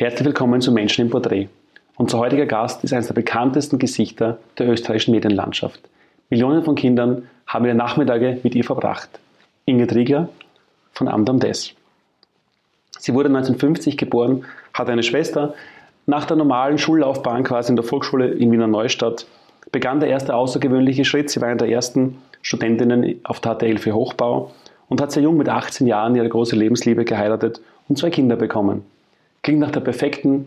Herzlich 0.00 0.24
willkommen 0.24 0.62
zu 0.62 0.72
Menschen 0.72 1.02
im 1.02 1.10
Porträt. 1.10 1.50
Unser 1.98 2.16
heutiger 2.20 2.46
Gast 2.46 2.82
ist 2.84 2.94
eines 2.94 3.08
der 3.08 3.12
bekanntesten 3.12 3.78
Gesichter 3.78 4.38
der 4.56 4.70
österreichischen 4.70 5.12
Medienlandschaft. 5.12 5.78
Millionen 6.30 6.64
von 6.64 6.74
Kindern 6.74 7.28
haben 7.46 7.66
ihre 7.66 7.74
Nachmittage 7.74 8.40
mit 8.42 8.54
ihr 8.54 8.64
verbracht. 8.64 9.10
Inge 9.66 9.94
Riegler 9.94 10.30
von 10.94 11.06
Amdam 11.06 11.38
Des. 11.38 11.74
Sie 12.98 13.12
wurde 13.12 13.28
1950 13.28 13.98
geboren, 13.98 14.46
hatte 14.72 14.90
eine 14.90 15.02
Schwester. 15.02 15.52
Nach 16.06 16.24
der 16.24 16.38
normalen 16.38 16.78
Schullaufbahn 16.78 17.44
quasi 17.44 17.70
in 17.70 17.76
der 17.76 17.84
Volksschule 17.84 18.28
in 18.28 18.50
Wiener 18.52 18.68
Neustadt 18.68 19.26
begann 19.70 20.00
der 20.00 20.08
erste 20.08 20.34
außergewöhnliche 20.34 21.04
Schritt. 21.04 21.28
Sie 21.28 21.42
war 21.42 21.48
eine 21.48 21.58
der 21.58 21.68
ersten 21.68 22.16
Studentinnen 22.40 23.20
auf 23.22 23.40
der 23.40 23.56
HTL 23.56 23.76
für 23.76 23.92
Hochbau 23.92 24.50
und 24.88 25.02
hat 25.02 25.12
sehr 25.12 25.24
jung 25.24 25.36
mit 25.36 25.50
18 25.50 25.86
Jahren 25.86 26.16
ihre 26.16 26.30
große 26.30 26.56
Lebensliebe 26.56 27.04
geheiratet 27.04 27.60
und 27.90 27.98
zwei 27.98 28.08
Kinder 28.08 28.36
bekommen. 28.36 28.82
Klingt 29.42 29.60
nach 29.60 29.70
der 29.70 29.80
perfekten 29.80 30.46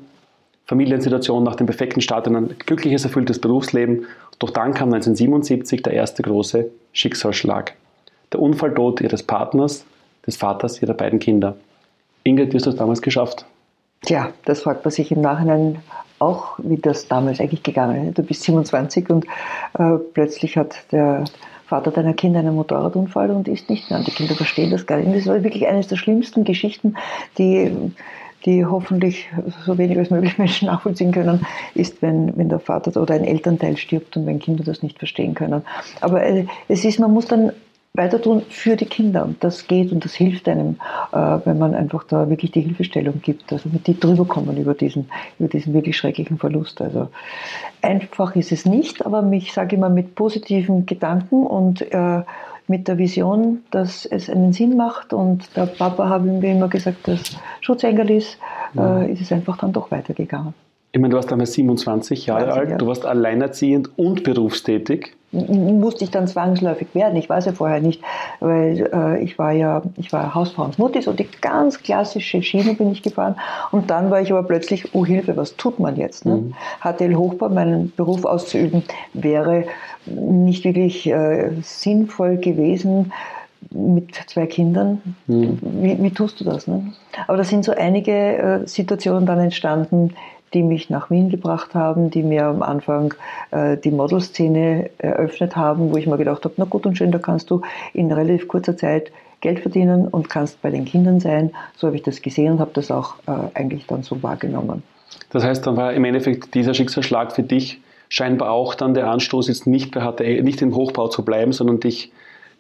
Familiensituation, 0.65 1.43
nach 1.43 1.55
dem 1.55 1.67
perfekten 1.67 2.01
Start 2.01 2.27
in 2.27 2.35
ein 2.35 2.55
glückliches, 2.65 3.03
erfülltes 3.03 3.39
Berufsleben. 3.39 4.05
Doch 4.39 4.49
dann 4.49 4.73
kam 4.73 4.93
1977 4.93 5.83
der 5.83 5.93
erste 5.93 6.23
große 6.23 6.69
Schicksalsschlag. 6.93 7.73
Der 8.31 8.39
Unfalltod 8.39 9.01
ihres 9.01 9.23
Partners, 9.23 9.85
des 10.25 10.37
Vaters 10.37 10.81
ihrer 10.81 10.93
beiden 10.93 11.19
Kinder. 11.19 11.55
Ingrid, 12.23 12.53
wie 12.53 12.57
hast 12.57 12.65
du 12.65 12.69
das 12.69 12.79
damals 12.79 13.01
geschafft? 13.01 13.45
Tja, 14.01 14.29
das 14.45 14.61
fragt 14.61 14.85
man 14.85 14.91
sich 14.91 15.11
im 15.11 15.21
Nachhinein 15.21 15.79
auch, 16.19 16.57
wie 16.59 16.77
das 16.77 17.07
damals 17.07 17.39
eigentlich 17.39 17.63
gegangen 17.63 18.09
ist. 18.09 18.17
Du 18.17 18.23
bist 18.23 18.43
27 18.43 19.09
und 19.09 19.25
äh, 19.77 19.97
plötzlich 20.13 20.57
hat 20.57 20.75
der 20.91 21.25
Vater 21.65 21.91
deiner 21.91 22.13
Kinder 22.13 22.39
einen 22.39 22.55
Motorradunfall 22.55 23.31
und 23.31 23.47
ist 23.47 23.69
nicht 23.69 23.89
mehr. 23.89 23.99
Und 23.99 24.07
die 24.07 24.11
Kinder 24.11 24.35
verstehen 24.35 24.71
das 24.71 24.85
gar 24.85 24.97
nicht. 24.97 25.15
das 25.15 25.27
war 25.27 25.43
wirklich 25.43 25.67
eines 25.67 25.87
der 25.87 25.97
schlimmsten 25.97 26.43
Geschichten, 26.43 26.95
die 27.37 27.91
die 28.45 28.65
hoffentlich 28.65 29.29
so 29.65 29.77
wenig 29.77 29.97
als 29.97 30.09
möglich 30.09 30.37
Menschen 30.37 30.67
nachvollziehen 30.67 31.11
können, 31.11 31.45
ist, 31.75 32.01
wenn, 32.01 32.35
wenn 32.37 32.49
der 32.49 32.59
Vater 32.59 32.99
oder 33.01 33.13
ein 33.13 33.23
Elternteil 33.23 33.77
stirbt 33.77 34.17
und 34.17 34.25
wenn 34.25 34.39
Kinder 34.39 34.63
das 34.63 34.83
nicht 34.83 34.99
verstehen 34.99 35.33
können. 35.33 35.63
Aber 36.01 36.23
äh, 36.23 36.45
es 36.67 36.85
ist, 36.85 36.99
man 36.99 37.13
muss 37.13 37.25
dann 37.25 37.51
weiter 37.95 38.19
tun 38.19 38.41
für 38.49 38.75
die 38.75 38.87
Kinder 38.87 39.23
und 39.23 39.43
das 39.43 39.67
geht 39.67 39.91
und 39.91 40.03
das 40.03 40.15
hilft 40.15 40.49
einem, 40.49 40.77
äh, 41.11 41.17
wenn 41.45 41.59
man 41.59 41.75
einfach 41.75 42.03
da 42.05 42.27
wirklich 42.27 42.51
die 42.51 42.61
Hilfestellung 42.61 43.21
gibt, 43.21 43.53
also 43.53 43.69
mit 43.69 43.85
die 43.85 43.99
drüber 43.99 44.25
kommen 44.25 44.57
über 44.57 44.73
diesen, 44.73 45.11
über 45.37 45.47
diesen 45.47 45.75
wirklich 45.75 45.95
schrecklichen 45.95 46.39
Verlust. 46.39 46.81
Also 46.81 47.09
einfach 47.83 48.35
ist 48.35 48.51
es 48.51 48.65
nicht, 48.65 49.05
aber 49.05 49.31
ich 49.31 49.53
sage 49.53 49.75
immer 49.75 49.89
mit 49.89 50.15
positiven 50.15 50.87
Gedanken 50.87 51.45
und 51.45 51.83
äh, 51.93 52.23
mit 52.67 52.87
der 52.87 52.97
Vision, 52.97 53.63
dass 53.71 54.05
es 54.05 54.29
einen 54.29 54.53
Sinn 54.53 54.77
macht. 54.77 55.13
Und 55.13 55.55
der 55.55 55.65
Papa 55.65 56.09
hat 56.09 56.23
mir 56.23 56.51
immer 56.51 56.67
gesagt, 56.69 57.07
dass 57.07 57.37
Schutzengel 57.61 58.09
ist, 58.11 58.37
ja. 58.73 59.01
äh, 59.01 59.11
ist 59.11 59.21
es 59.21 59.31
einfach 59.31 59.57
dann 59.57 59.73
doch 59.73 59.91
weitergegangen. 59.91 60.53
Ich 60.95 61.01
meine, 61.01 61.09
du 61.09 61.17
warst 61.17 61.31
damals 61.31 61.53
27 61.53 62.27
Jahre 62.27 62.43
20, 62.43 62.59
alt, 62.59 62.69
ja. 62.69 62.77
du 62.77 62.85
warst 62.85 63.03
alleinerziehend 63.03 63.97
und 63.97 64.23
berufstätig. 64.23 65.15
Musste 65.31 66.03
ich 66.03 66.11
dann 66.11 66.27
zwangsläufig 66.27 66.93
werden. 66.93 67.15
Ich 67.15 67.27
weiß 67.27 67.45
ja 67.47 67.53
vorher 67.53 67.81
nicht, 67.81 68.03
weil 68.39 68.87
äh, 68.93 69.23
ich 69.23 69.39
war 69.39 69.51
ja, 69.53 69.81
ich 69.97 70.13
war 70.13 70.35
Hausfrau 70.35 70.65
und 70.65 70.77
Mutti, 70.77 71.01
so 71.01 71.11
die 71.11 71.27
ganz 71.41 71.81
klassische 71.81 72.43
Schiene 72.43 72.75
bin 72.75 72.91
ich 72.91 73.01
gefahren. 73.01 73.35
Und 73.71 73.89
dann 73.89 74.11
war 74.11 74.21
ich 74.21 74.31
aber 74.31 74.43
plötzlich, 74.43 74.93
oh 74.93 75.03
Hilfe, 75.03 75.35
was 75.35 75.57
tut 75.57 75.79
man 75.79 75.95
jetzt? 75.95 76.27
Ne? 76.27 76.35
Mhm. 76.35 76.53
HTL 76.83 77.15
Hochbau, 77.15 77.49
meinen 77.49 77.91
Beruf 77.95 78.23
auszuüben, 78.23 78.83
wäre 79.13 79.65
nicht 80.05 80.63
wirklich 80.63 81.07
äh, 81.07 81.53
sinnvoll 81.63 82.37
gewesen 82.37 83.11
mit 83.71 84.13
zwei 84.27 84.45
Kindern. 84.45 85.01
Mhm. 85.25 85.57
Wie, 85.61 86.03
wie, 86.03 86.11
tust 86.11 86.39
du 86.39 86.43
das? 86.43 86.67
Ne? 86.67 86.93
Aber 87.25 87.37
da 87.37 87.43
sind 87.43 87.65
so 87.65 87.71
einige 87.71 88.11
äh, 88.11 88.67
Situationen 88.67 89.25
dann 89.25 89.39
entstanden, 89.39 90.13
die 90.53 90.63
mich 90.63 90.89
nach 90.89 91.09
Wien 91.09 91.29
gebracht 91.29 91.75
haben, 91.75 92.09
die 92.09 92.23
mir 92.23 92.45
am 92.45 92.61
Anfang 92.61 93.13
äh, 93.51 93.77
die 93.77 93.91
Modelszene 93.91 94.89
eröffnet 94.97 95.55
haben, 95.55 95.91
wo 95.91 95.97
ich 95.97 96.07
mir 96.07 96.17
gedacht 96.17 96.45
habe, 96.45 96.53
na 96.57 96.65
gut 96.65 96.85
und 96.85 96.97
schön, 96.97 97.11
da 97.11 97.19
kannst 97.19 97.49
du 97.49 97.61
in 97.93 98.11
relativ 98.11 98.47
kurzer 98.47 98.77
Zeit 98.77 99.11
Geld 99.41 99.59
verdienen 99.59 100.07
und 100.07 100.29
kannst 100.29 100.61
bei 100.61 100.69
den 100.69 100.85
Kindern 100.85 101.19
sein. 101.19 101.51
So 101.75 101.87
habe 101.87 101.97
ich 101.97 102.03
das 102.03 102.21
gesehen 102.21 102.53
und 102.53 102.59
habe 102.59 102.71
das 102.73 102.91
auch 102.91 103.15
äh, 103.27 103.31
eigentlich 103.53 103.85
dann 103.87 104.03
so 104.03 104.23
wahrgenommen. 104.23 104.83
Das 105.31 105.43
heißt, 105.43 105.67
dann 105.67 105.75
war 105.75 105.93
im 105.93 106.05
Endeffekt 106.05 106.55
dieser 106.55 106.73
Schicksalsschlag 106.73 107.33
für 107.33 107.43
dich 107.43 107.81
scheinbar 108.07 108.51
auch 108.51 108.75
dann 108.75 108.93
der 108.93 109.09
Anstoß, 109.09 109.47
jetzt 109.47 109.67
nicht, 109.67 109.91
bei 109.91 110.01
HTL, 110.01 110.43
nicht 110.43 110.61
im 110.61 110.75
Hochbau 110.75 111.07
zu 111.07 111.25
bleiben, 111.25 111.51
sondern 111.51 111.79
dich 111.79 112.11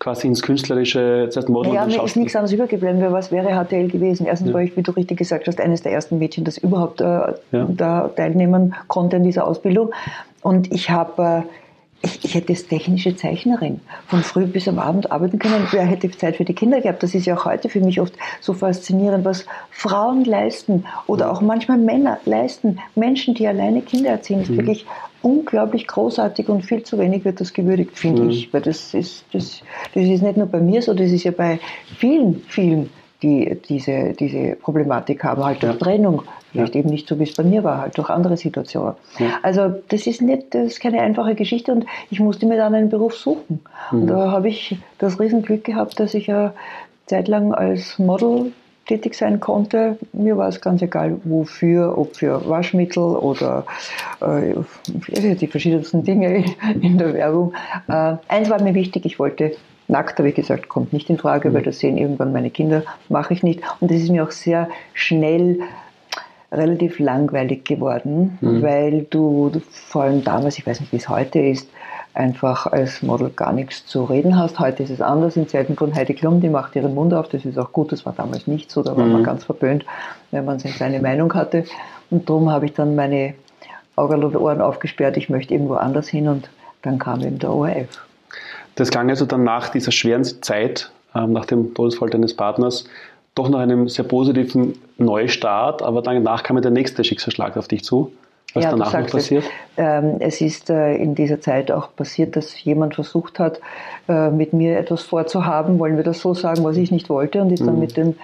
quasi 0.03 0.27
ins 0.27 0.41
künstlerische, 0.41 1.27
das 1.27 1.37
heißt 1.37 1.49
Model 1.49 1.73
Ja, 1.73 1.85
mir 1.85 2.03
ist 2.03 2.17
nichts 2.17 2.35
anderes 2.35 2.51
übergeblieben. 2.51 3.01
Was 3.11 3.31
wäre 3.31 3.63
HTL 3.63 3.87
gewesen? 3.87 4.25
Erstens 4.25 4.49
ja. 4.49 4.53
war 4.53 4.61
ich, 4.61 4.75
wie 4.75 4.83
du 4.83 4.91
richtig 4.91 5.17
gesagt 5.17 5.47
hast, 5.47 5.61
eines 5.61 5.81
der 5.81 5.93
ersten 5.93 6.19
Mädchen, 6.19 6.43
das 6.43 6.57
überhaupt 6.57 6.99
äh, 6.99 7.05
ja. 7.05 7.33
da 7.51 8.09
teilnehmen 8.09 8.75
konnte 8.87 9.15
in 9.15 9.23
dieser 9.23 9.47
Ausbildung. 9.47 9.93
Und 10.41 10.71
ich 10.71 10.89
habe... 10.89 11.43
Äh, 11.47 11.62
ich, 12.03 12.25
ich, 12.25 12.35
hätte 12.35 12.49
als 12.49 12.67
technische 12.67 13.15
Zeichnerin 13.15 13.79
von 14.07 14.23
früh 14.23 14.45
bis 14.45 14.67
am 14.67 14.77
Abend 14.77 15.11
arbeiten 15.11 15.39
können. 15.39 15.67
Wer 15.71 15.85
hätte 15.85 16.11
Zeit 16.11 16.35
für 16.35 16.43
die 16.43 16.53
Kinder 16.53 16.81
gehabt? 16.81 17.01
Das 17.01 17.15
ist 17.15 17.25
ja 17.25 17.35
auch 17.35 17.45
heute 17.45 17.69
für 17.69 17.79
mich 17.79 18.01
oft 18.01 18.13
so 18.41 18.53
faszinierend, 18.53 19.23
was 19.23 19.45
Frauen 19.71 20.25
leisten 20.25 20.85
oder 21.07 21.31
auch 21.31 21.41
manchmal 21.41 21.77
Männer 21.77 22.19
leisten. 22.25 22.79
Menschen, 22.95 23.35
die 23.35 23.47
alleine 23.47 23.81
Kinder 23.81 24.09
erziehen, 24.09 24.41
ist 24.41 24.49
mhm. 24.49 24.57
wirklich 24.57 24.85
unglaublich 25.21 25.87
großartig 25.87 26.49
und 26.49 26.63
viel 26.63 26.83
zu 26.83 26.99
wenig 26.99 27.23
wird 27.23 27.39
das 27.39 27.53
gewürdigt, 27.53 27.97
finde 27.97 28.23
mhm. 28.23 28.29
ich. 28.29 28.53
Weil 28.53 28.61
das 28.61 28.93
ist, 28.93 29.23
das, 29.31 29.61
das 29.93 30.03
ist 30.03 30.21
nicht 30.21 30.37
nur 30.37 30.47
bei 30.47 30.59
mir 30.59 30.81
so, 30.81 30.93
das 30.93 31.09
ist 31.09 31.23
ja 31.23 31.31
bei 31.31 31.59
vielen, 31.97 32.43
vielen, 32.49 32.89
die 33.21 33.57
diese, 33.67 34.13
diese 34.13 34.57
Problematik 34.57 35.23
haben, 35.23 35.43
halt 35.43 35.63
durch 35.63 35.73
ja. 35.73 35.79
Trennung. 35.79 36.23
Vielleicht 36.53 36.75
ja. 36.75 36.81
eben 36.81 36.89
nicht 36.89 37.07
so, 37.07 37.19
wie 37.19 37.23
es 37.23 37.33
bei 37.33 37.43
mir 37.43 37.63
war, 37.63 37.81
halt 37.81 37.97
durch 37.97 38.09
andere 38.09 38.37
Situationen. 38.37 38.93
Ja. 39.17 39.39
Also 39.41 39.73
das 39.89 40.07
ist 40.07 40.21
nicht, 40.21 40.53
das 40.53 40.67
ist 40.67 40.79
keine 40.79 41.01
einfache 41.01 41.33
Geschichte 41.35 41.71
und 41.71 41.85
ich 42.11 42.19
musste 42.19 42.45
mir 42.45 42.57
dann 42.57 42.75
einen 42.75 42.89
Beruf 42.89 43.15
suchen. 43.15 43.59
Mhm. 43.91 44.01
Und 44.01 44.07
da 44.07 44.31
habe 44.31 44.49
ich 44.49 44.77
das 44.99 45.19
Riesenglück 45.19 45.63
gehabt, 45.63 45.99
dass 45.99 46.13
ich 46.13 46.27
ja 46.27 46.53
zeitlang 47.07 47.53
als 47.53 47.97
Model 47.97 48.51
tätig 48.85 49.15
sein 49.15 49.39
konnte. 49.39 49.97
Mir 50.11 50.37
war 50.37 50.47
es 50.47 50.61
ganz 50.61 50.81
egal, 50.81 51.17
wofür, 51.23 51.97
ob 51.97 52.15
für 52.17 52.47
Waschmittel 52.47 53.03
oder 53.03 53.65
äh, 54.21 54.53
die 55.35 55.47
verschiedensten 55.47 56.03
Dinge 56.03 56.45
in 56.81 56.97
der 56.97 57.13
Werbung. 57.13 57.53
Äh, 57.87 58.15
eins 58.27 58.49
war 58.49 58.61
mir 58.61 58.75
wichtig, 58.75 59.05
ich 59.05 59.19
wollte 59.19 59.55
nackt, 59.87 60.19
habe 60.19 60.29
ich 60.29 60.35
gesagt, 60.35 60.69
kommt 60.69 60.93
nicht 60.93 61.09
in 61.09 61.17
Frage, 61.17 61.49
mhm. 61.49 61.55
weil 61.55 61.63
das 61.63 61.79
sehen 61.79 61.97
irgendwann 61.97 62.31
meine 62.31 62.49
Kinder, 62.49 62.83
mache 63.09 63.33
ich 63.33 63.43
nicht. 63.43 63.61
Und 63.79 63.89
das 63.89 63.97
ist 63.97 64.09
mir 64.09 64.23
auch 64.23 64.31
sehr 64.31 64.69
schnell 64.93 65.59
relativ 66.53 66.99
langweilig 66.99 67.65
geworden, 67.65 68.37
mhm. 68.41 68.61
weil 68.61 69.01
du, 69.09 69.51
vor 69.71 70.03
allem 70.03 70.23
damals, 70.23 70.57
ich 70.57 70.67
weiß 70.67 70.79
nicht, 70.79 70.91
wie 70.91 70.97
es 70.97 71.09
heute 71.09 71.39
ist, 71.39 71.67
einfach 72.13 72.67
als 72.67 73.01
Model 73.01 73.31
gar 73.35 73.53
nichts 73.53 73.85
zu 73.85 74.03
reden 74.03 74.37
hast. 74.37 74.59
Heute 74.59 74.83
ist 74.83 74.91
es 74.91 75.01
anders. 75.01 75.35
In 75.35 75.47
Zeiten 75.47 75.75
von 75.75 75.95
Heidi 75.95 76.13
Klum, 76.13 76.41
die 76.41 76.49
macht 76.49 76.75
ihren 76.75 76.93
Mund 76.93 77.13
auf. 77.13 77.27
Das 77.29 77.43
ist 77.43 77.57
auch 77.57 77.71
gut. 77.71 77.91
Das 77.91 78.05
war 78.05 78.13
damals 78.13 78.47
nicht 78.47 78.71
so. 78.71 78.83
Da 78.83 78.95
war 78.95 79.05
mhm. 79.05 79.13
man 79.13 79.23
ganz 79.23 79.43
verböhnt, 79.43 79.83
wenn 80.31 80.45
man 80.45 80.59
seine 80.59 80.99
Meinung 80.99 81.33
hatte. 81.33 81.65
Und 82.11 82.29
darum 82.29 82.51
habe 82.51 82.65
ich 82.65 82.73
dann 82.73 82.95
meine 82.95 83.33
Augen 83.95 84.23
und 84.23 84.35
Ohren 84.35 84.61
aufgesperrt. 84.61 85.17
Ich 85.17 85.29
möchte 85.29 85.53
irgendwo 85.53 85.73
anders 85.73 86.07
hin. 86.07 86.27
Und 86.27 86.49
dann 86.83 86.99
kam 86.99 87.21
eben 87.21 87.39
der 87.39 87.51
ORF. 87.51 88.05
Das 88.75 88.89
klang 88.89 89.09
also 89.09 89.25
dann 89.25 89.43
nach 89.43 89.69
dieser 89.69 89.91
schweren 89.91 90.23
Zeit, 90.23 90.91
ähm, 91.15 91.33
nach 91.33 91.45
dem 91.45 91.73
Todesfall 91.73 92.09
deines 92.09 92.35
Partners, 92.35 92.85
doch 93.35 93.49
nach 93.49 93.59
einem 93.59 93.89
sehr 93.89 94.05
positiven 94.05 94.73
Neustart. 94.97 95.81
Aber 95.81 96.01
danach 96.01 96.43
kam 96.43 96.57
ja 96.57 96.61
der 96.61 96.71
nächste 96.71 97.03
Schicksalsschlag 97.03 97.57
auf 97.57 97.67
dich 97.67 97.83
zu. 97.83 98.11
Was 98.53 98.65
ja, 98.65 98.71
danach 98.71 98.93
noch 98.93 99.07
passiert? 99.09 99.43
Es, 99.75 99.83
ähm, 99.83 100.17
es 100.19 100.41
ist 100.41 100.69
äh, 100.69 100.95
in 100.95 101.15
dieser 101.15 101.41
Zeit 101.41 101.71
auch 101.71 101.95
passiert, 101.95 102.35
dass 102.35 102.63
jemand 102.63 102.93
versucht 102.95 103.39
hat, 103.39 103.59
äh, 104.07 104.29
mit 104.29 104.53
mir 104.53 104.77
etwas 104.77 105.01
vorzuhaben, 105.01 105.79
wollen 105.79 105.97
wir 105.97 106.03
das 106.03 106.19
so 106.19 106.33
sagen, 106.35 106.63
was 106.63 106.77
ich 106.77 106.91
nicht 106.91 107.09
wollte, 107.09 107.41
und 107.41 107.51
ist 107.51 107.61
mhm. 107.61 107.65
dann 107.65 107.79
mit 107.79 107.97
dem 107.97 108.15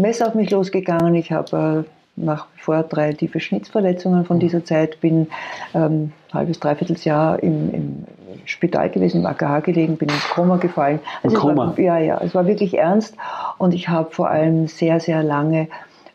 Messer 0.00 0.28
auf 0.28 0.34
mich 0.34 0.50
losgegangen. 0.50 1.14
Ich 1.14 1.32
habe 1.32 1.84
äh, 1.86 1.90
nach 2.16 2.46
wie 2.54 2.60
vor 2.60 2.82
drei 2.82 3.12
tiefe 3.12 3.40
Schnittverletzungen 3.40 4.24
von 4.24 4.36
mhm. 4.36 4.40
dieser 4.40 4.64
Zeit, 4.64 5.00
bin 5.00 5.28
ähm, 5.74 6.12
ein 6.30 6.34
halbes, 6.34 6.60
dreiviertel 6.60 6.96
Jahr 6.96 7.42
im, 7.42 7.74
im, 7.74 8.04
Spital 8.44 8.90
gewesen, 8.90 9.20
im 9.20 9.26
AKH 9.26 9.60
gelegen, 9.60 9.96
bin 9.96 10.08
ins 10.08 10.28
Koma 10.30 10.56
gefallen. 10.56 11.00
Also 11.22 11.36
Koma? 11.36 11.68
War, 11.68 11.78
ja, 11.78 11.98
ja, 11.98 12.20
es 12.22 12.34
war 12.34 12.46
wirklich 12.46 12.76
ernst 12.78 13.14
und 13.58 13.74
ich 13.74 13.88
habe 13.88 14.10
vor 14.10 14.30
allem 14.30 14.68
sehr, 14.68 15.00
sehr 15.00 15.22
lange 15.22 15.68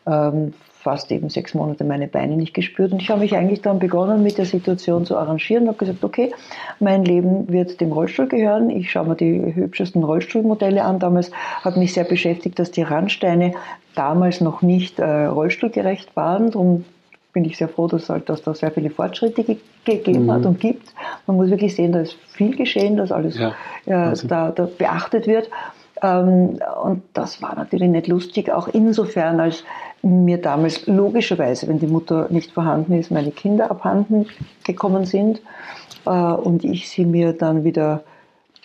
ähm, 0.06 0.52
fast 0.86 1.10
eben 1.10 1.28
sechs 1.30 1.52
Monate 1.52 1.82
meine 1.82 2.06
Beine 2.06 2.36
nicht 2.36 2.54
gespürt. 2.54 2.92
Und 2.92 3.02
ich 3.02 3.10
habe 3.10 3.18
mich 3.18 3.34
eigentlich 3.34 3.60
dann 3.60 3.80
begonnen, 3.80 4.22
mit 4.22 4.38
der 4.38 4.44
Situation 4.44 5.04
zu 5.04 5.16
arrangieren 5.16 5.64
und 5.64 5.70
habe 5.70 5.78
gesagt, 5.78 6.04
okay, 6.04 6.32
mein 6.78 7.04
Leben 7.04 7.48
wird 7.48 7.80
dem 7.80 7.90
Rollstuhl 7.90 8.28
gehören. 8.28 8.70
Ich 8.70 8.92
schaue 8.92 9.08
mir 9.08 9.16
die 9.16 9.52
hübschesten 9.52 10.04
Rollstuhlmodelle 10.04 10.84
an. 10.84 11.00
Damals 11.00 11.32
hat 11.62 11.76
mich 11.76 11.92
sehr 11.92 12.04
beschäftigt, 12.04 12.60
dass 12.60 12.70
die 12.70 12.82
Randsteine 12.82 13.54
damals 13.96 14.40
noch 14.40 14.62
nicht 14.62 15.00
äh, 15.00 15.24
rollstuhlgerecht 15.24 16.14
waren. 16.14 16.52
Darum 16.52 16.84
bin 17.36 17.44
ich 17.44 17.58
sehr 17.58 17.68
froh, 17.68 17.86
dass, 17.86 18.08
halt, 18.08 18.30
dass 18.30 18.40
da 18.40 18.54
sehr 18.54 18.70
viele 18.70 18.88
Fortschritte 18.88 19.44
ge 19.44 19.58
gegeben 19.84 20.24
mhm. 20.24 20.32
hat 20.32 20.46
und 20.46 20.58
gibt. 20.58 20.94
Man 21.26 21.36
muss 21.36 21.50
wirklich 21.50 21.76
sehen, 21.76 21.92
da 21.92 22.00
ist 22.00 22.14
viel 22.28 22.56
geschehen, 22.56 22.96
dass 22.96 23.12
alles 23.12 23.38
ja, 23.38 23.52
äh, 23.84 24.16
da, 24.26 24.52
da 24.52 24.66
beachtet 24.78 25.26
wird. 25.26 25.50
Ähm, 26.00 26.58
und 26.82 27.02
das 27.12 27.42
war 27.42 27.54
natürlich 27.54 27.90
nicht 27.90 28.06
lustig, 28.06 28.50
auch 28.50 28.68
insofern, 28.68 29.38
als 29.38 29.64
mir 30.00 30.38
damals 30.40 30.86
logischerweise, 30.86 31.68
wenn 31.68 31.78
die 31.78 31.86
Mutter 31.86 32.28
nicht 32.30 32.52
vorhanden 32.52 32.94
ist, 32.94 33.10
meine 33.10 33.32
Kinder 33.32 33.70
abhanden 33.70 34.28
gekommen 34.64 35.04
sind 35.04 35.42
äh, 36.06 36.10
und 36.10 36.64
ich 36.64 36.88
sie 36.88 37.04
mir 37.04 37.34
dann 37.34 37.64
wieder 37.64 38.02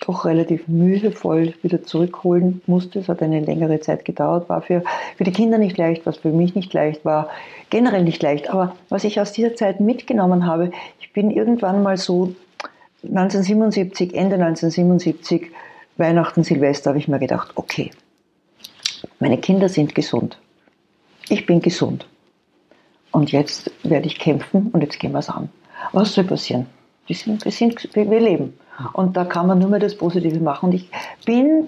doch 0.01 0.25
relativ 0.25 0.68
mühevoll 0.68 1.53
wieder 1.62 1.83
zurückholen 1.83 2.62
musste. 2.65 3.00
Es 3.00 3.07
hat 3.07 3.21
eine 3.21 3.39
längere 3.39 3.80
Zeit 3.80 4.03
gedauert, 4.03 4.50
war 4.50 4.62
für, 4.62 4.83
für 5.15 5.24
die 5.24 5.31
Kinder 5.31 5.57
nicht 5.57 5.77
leicht, 5.77 6.06
was 6.06 6.18
für 6.18 6.31
mich 6.31 6.56
nicht 6.56 6.74
leicht 6.74 7.06
war, 7.06 7.30
generell 7.69 8.03
nicht 8.03 8.21
leicht. 8.21 8.50
Aber 8.50 8.75
was 8.89 9.03
ich 9.03 9.19
aus 9.21 9.31
dieser 9.31 9.56
Zeit 9.56 9.80
mitgenommen 9.80 10.45
habe, 10.45 10.71
ich 11.00 11.13
bin 11.13 11.30
irgendwann 11.30 11.83
mal 11.83 11.98
so 11.98 12.33
1977, 13.03 14.13
Ende 14.15 14.36
1977, 14.36 15.51
Weihnachten, 15.98 16.44
Silvester, 16.44 16.89
habe 16.89 17.00
ich 17.00 17.07
mir 17.07 17.19
gedacht, 17.19 17.51
okay, 17.56 17.92
meine 19.19 19.38
Kinder 19.38 19.69
sind 19.69 19.94
gesund. 19.94 20.38
Ich 21.30 21.45
bin 21.45 21.62
gesund. 21.62 22.07
Und 23.12 23.31
jetzt 23.31 23.71
werde 23.83 24.07
ich 24.07 24.18
kämpfen 24.18 24.71
und 24.74 24.81
jetzt 24.81 25.00
gehen 25.00 25.12
wir 25.12 25.19
es 25.19 25.30
an. 25.30 25.50
Was 25.92 26.13
soll 26.13 26.24
passieren? 26.24 26.65
Wir, 27.06 27.15
sind, 27.15 27.45
wir, 27.45 27.51
sind, 27.51 27.95
wir 27.95 28.19
leben. 28.19 28.54
Und 28.94 29.18
da 29.18 29.25
kann 29.25 29.48
man 29.48 29.60
nur 29.60 29.69
mehr 29.69 29.80
das 29.80 29.95
Positive 29.95 30.39
machen. 30.39 30.68
Und 30.68 30.75
ich 30.75 30.89
bin, 31.25 31.68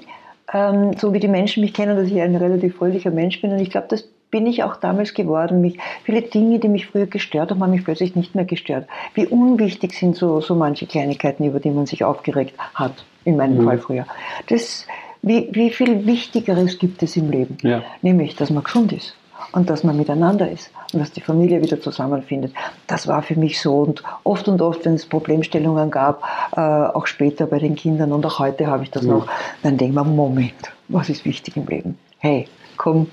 ähm, 0.54 0.94
so 0.98 1.14
wie 1.14 1.20
die 1.20 1.28
Menschen 1.28 1.62
mich 1.62 1.74
kennen, 1.74 1.96
dass 1.96 2.08
ich 2.08 2.22
ein 2.22 2.36
relativ 2.36 2.78
fröhlicher 2.78 3.12
Mensch 3.12 3.42
bin. 3.42 3.52
Und 3.52 3.60
ich 3.60 3.70
glaube, 3.70 3.88
das 3.90 4.04
bin 4.32 4.48
ich 4.48 4.64
auch 4.64 4.78
damals 4.78 5.14
geworden. 5.14 5.62
Mich, 5.62 5.78
viele 6.04 6.24
Dinge, 6.24 6.60
die 6.60 6.68
mich 6.68 6.88
früher 6.88 7.06
gestört 7.06 7.52
haben, 7.52 7.62
haben 7.62 7.72
mich 7.72 7.86
plötzlich 7.86 8.16
nicht 8.16 8.36
mehr 8.36 8.46
gestört. 8.46 8.88
Wie 9.14 9.28
unwichtig 9.28 9.94
sind 9.94 10.16
so, 10.16 10.42
so 10.42 10.56
manche 10.56 10.88
Kleinigkeiten, 10.88 11.46
über 11.46 11.60
die 11.60 11.70
man 11.70 11.86
sich 11.86 12.04
aufgeregt 12.04 12.56
hat, 12.74 13.06
in 13.26 13.38
meinem 13.38 13.60
mhm. 13.60 13.66
Fall 13.66 13.78
früher. 13.78 14.06
Das, 14.48 14.88
wie, 15.22 15.50
wie 15.52 15.70
viel 15.70 16.06
Wichtigeres 16.06 16.80
gibt 16.80 17.04
es 17.04 17.16
im 17.16 17.30
Leben? 17.30 17.58
Ja. 17.62 17.84
Nämlich, 18.02 18.36
dass 18.36 18.50
man 18.50 18.64
gesund 18.64 18.92
ist 18.92 19.16
und 19.54 19.70
dass 19.70 19.84
man 19.84 19.96
miteinander 19.96 20.52
ist 20.52 20.72
und 20.92 21.00
dass 21.00 21.12
die 21.12 21.22
Familie 21.22 21.62
wieder 21.62 21.80
zusammenfindet. 21.80 22.54
Das 22.88 23.08
war 23.08 23.22
für 23.22 23.36
mich 23.36 23.62
so 23.62 23.78
und 23.78 24.04
oft 24.24 24.48
und 24.48 24.62
oft, 24.62 24.86
wenn 24.86 24.96
es 24.96 25.06
Problemstellungen 25.06 25.90
gab, 25.90 26.24
äh, 26.56 26.60
auch 26.60 27.08
später 27.08 27.46
bei 27.46 27.60
den 27.60 27.76
Kindern 27.76 28.12
und 28.12 28.26
auch 28.26 28.40
heute 28.40 28.68
habe 28.68 28.84
ich 28.84 28.92
das 28.92 29.06
ja. 29.06 29.14
noch, 29.14 29.28
dann 29.62 29.78
denkt 29.78 29.96
man, 29.96 30.16
Moment, 30.16 30.72
was 30.90 31.10
ist 31.10 31.24
wichtig 31.24 31.56
im 31.56 31.68
Leben? 31.68 31.98
Hey, 32.18 32.48
komm, 32.78 33.08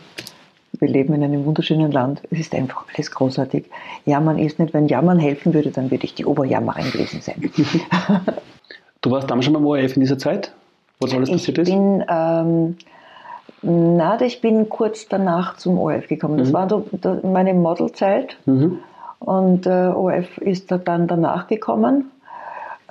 wir 0.78 0.88
leben 0.88 1.14
in 1.14 1.22
einem 1.22 1.44
wunderschönen 1.44 1.92
Land. 1.92 2.22
Es 2.30 2.38
ist 2.40 2.54
einfach 2.54 2.84
alles 2.94 3.10
großartig. 3.10 3.66
Jammern 4.06 4.38
ist 4.38 4.58
nicht, 4.58 4.72
wenn 4.72 4.88
Jammern 4.88 5.18
helfen 5.18 5.52
würde, 5.52 5.70
dann 5.70 5.90
würde 5.90 6.04
ich 6.04 6.14
die 6.14 6.24
Oberjammerin 6.24 6.90
gewesen 6.90 7.20
sein. 7.20 7.50
du 9.02 9.10
warst 9.10 9.30
damals 9.30 9.44
schon 9.44 9.54
beim 9.54 9.66
ORF 9.66 9.94
in 9.96 10.00
dieser 10.00 10.18
Zeit, 10.18 10.52
wo 10.98 11.06
das 11.06 11.14
alles 11.14 11.30
passiert 11.30 11.58
ist? 11.58 11.68
Ich 11.68 11.74
bin 11.74 12.04
ähm, 12.08 12.76
na, 13.62 14.20
ich 14.20 14.40
bin 14.40 14.68
kurz 14.68 15.08
danach 15.08 15.56
zum 15.56 15.78
ORF 15.78 16.08
gekommen. 16.08 16.38
Das 16.38 16.48
mhm. 16.48 16.52
war 16.52 16.68
so 16.68 16.86
meine 17.22 17.54
Modelzeit. 17.54 18.36
Mhm. 18.46 18.78
Und 19.18 19.66
äh, 19.66 19.88
ORF 19.88 20.38
ist 20.38 20.70
da 20.70 20.78
dann 20.78 21.06
danach 21.06 21.46
gekommen. 21.46 22.10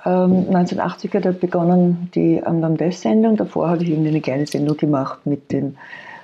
Ähm, 0.04 0.46
1980 0.48 1.14
hat 1.14 1.24
er 1.26 1.32
begonnen 1.32 2.10
die 2.14 2.42
Amnam-Des-Sendung. 2.42 3.36
Davor 3.36 3.70
hatte 3.70 3.84
ich 3.84 3.94
eine 3.94 4.20
kleine 4.20 4.46
Sendung 4.46 4.76
gemacht 4.76 5.26
mit 5.26 5.50
dem 5.50 5.76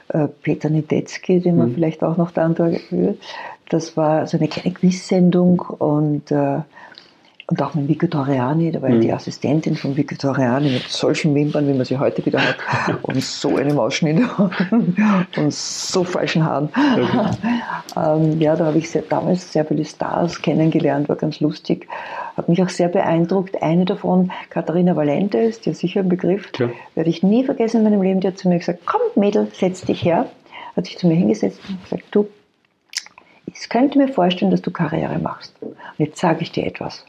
äh, 0.08 0.28
Peter 0.28 0.70
Niedetzky, 0.70 1.40
den 1.40 1.56
man 1.56 1.70
mhm. 1.70 1.74
vielleicht 1.74 2.04
auch 2.04 2.16
noch 2.16 2.30
da 2.30 2.44
antragen 2.44 3.18
Das 3.68 3.96
war 3.96 4.26
so 4.28 4.38
eine 4.38 4.48
kleine 4.48 4.74
Quiz-Sendung 4.74 5.58
und 5.60 6.30
äh, 6.30 6.60
und 7.48 7.62
auch 7.62 7.74
mit 7.74 7.86
Vico 7.86 8.08
Torreani, 8.08 8.72
da 8.72 8.82
war 8.82 8.90
ja 8.90 8.98
die 8.98 9.06
mhm. 9.06 9.14
Assistentin 9.14 9.76
von 9.76 9.96
Vico 9.96 10.16
Torreani 10.16 10.68
mit 10.68 10.88
solchen 10.88 11.32
Wimpern, 11.32 11.68
wie 11.68 11.74
man 11.74 11.84
sie 11.84 11.96
heute 11.96 12.26
wieder 12.26 12.40
hat, 12.40 12.56
und 13.02 13.22
so 13.22 13.56
einem 13.56 13.78
Ausschnitt 13.78 14.20
und 15.36 15.52
so 15.52 16.02
falschen 16.02 16.44
Haaren. 16.44 16.68
Okay. 16.74 17.06
ähm, 17.96 18.40
ja, 18.40 18.56
da 18.56 18.66
habe 18.66 18.78
ich 18.78 18.90
sehr, 18.90 19.02
damals 19.02 19.52
sehr 19.52 19.64
viele 19.64 19.84
Stars 19.84 20.42
kennengelernt, 20.42 21.08
war 21.08 21.14
ganz 21.14 21.38
lustig. 21.38 21.86
Hat 22.36 22.48
mich 22.48 22.60
auch 22.64 22.68
sehr 22.68 22.88
beeindruckt. 22.88 23.62
Eine 23.62 23.84
davon, 23.84 24.32
Katharina 24.50 24.96
Valente, 24.96 25.38
ist 25.38 25.66
ja 25.66 25.72
sicher 25.72 26.00
ein 26.00 26.08
Begriff, 26.08 26.50
ja. 26.58 26.68
werde 26.96 27.10
ich 27.10 27.22
nie 27.22 27.44
vergessen 27.44 27.78
in 27.78 27.84
meinem 27.84 28.02
Leben. 28.02 28.20
Die 28.20 28.26
hat 28.26 28.38
zu 28.38 28.48
mir 28.48 28.58
gesagt, 28.58 28.80
komm 28.86 29.00
Mädel, 29.14 29.48
setz 29.52 29.82
dich 29.82 30.04
her. 30.04 30.26
Hat 30.74 30.86
sich 30.86 30.98
zu 30.98 31.06
mir 31.06 31.14
hingesetzt 31.14 31.60
und 31.68 31.82
gesagt, 31.84 32.04
du, 32.10 32.26
ich 33.46 33.68
könnte 33.68 33.98
mir 33.98 34.08
vorstellen, 34.08 34.50
dass 34.50 34.62
du 34.62 34.72
Karriere 34.72 35.18
machst. 35.20 35.54
Und 35.60 35.76
jetzt 35.96 36.18
sage 36.18 36.42
ich 36.42 36.50
dir 36.50 36.66
etwas 36.66 37.06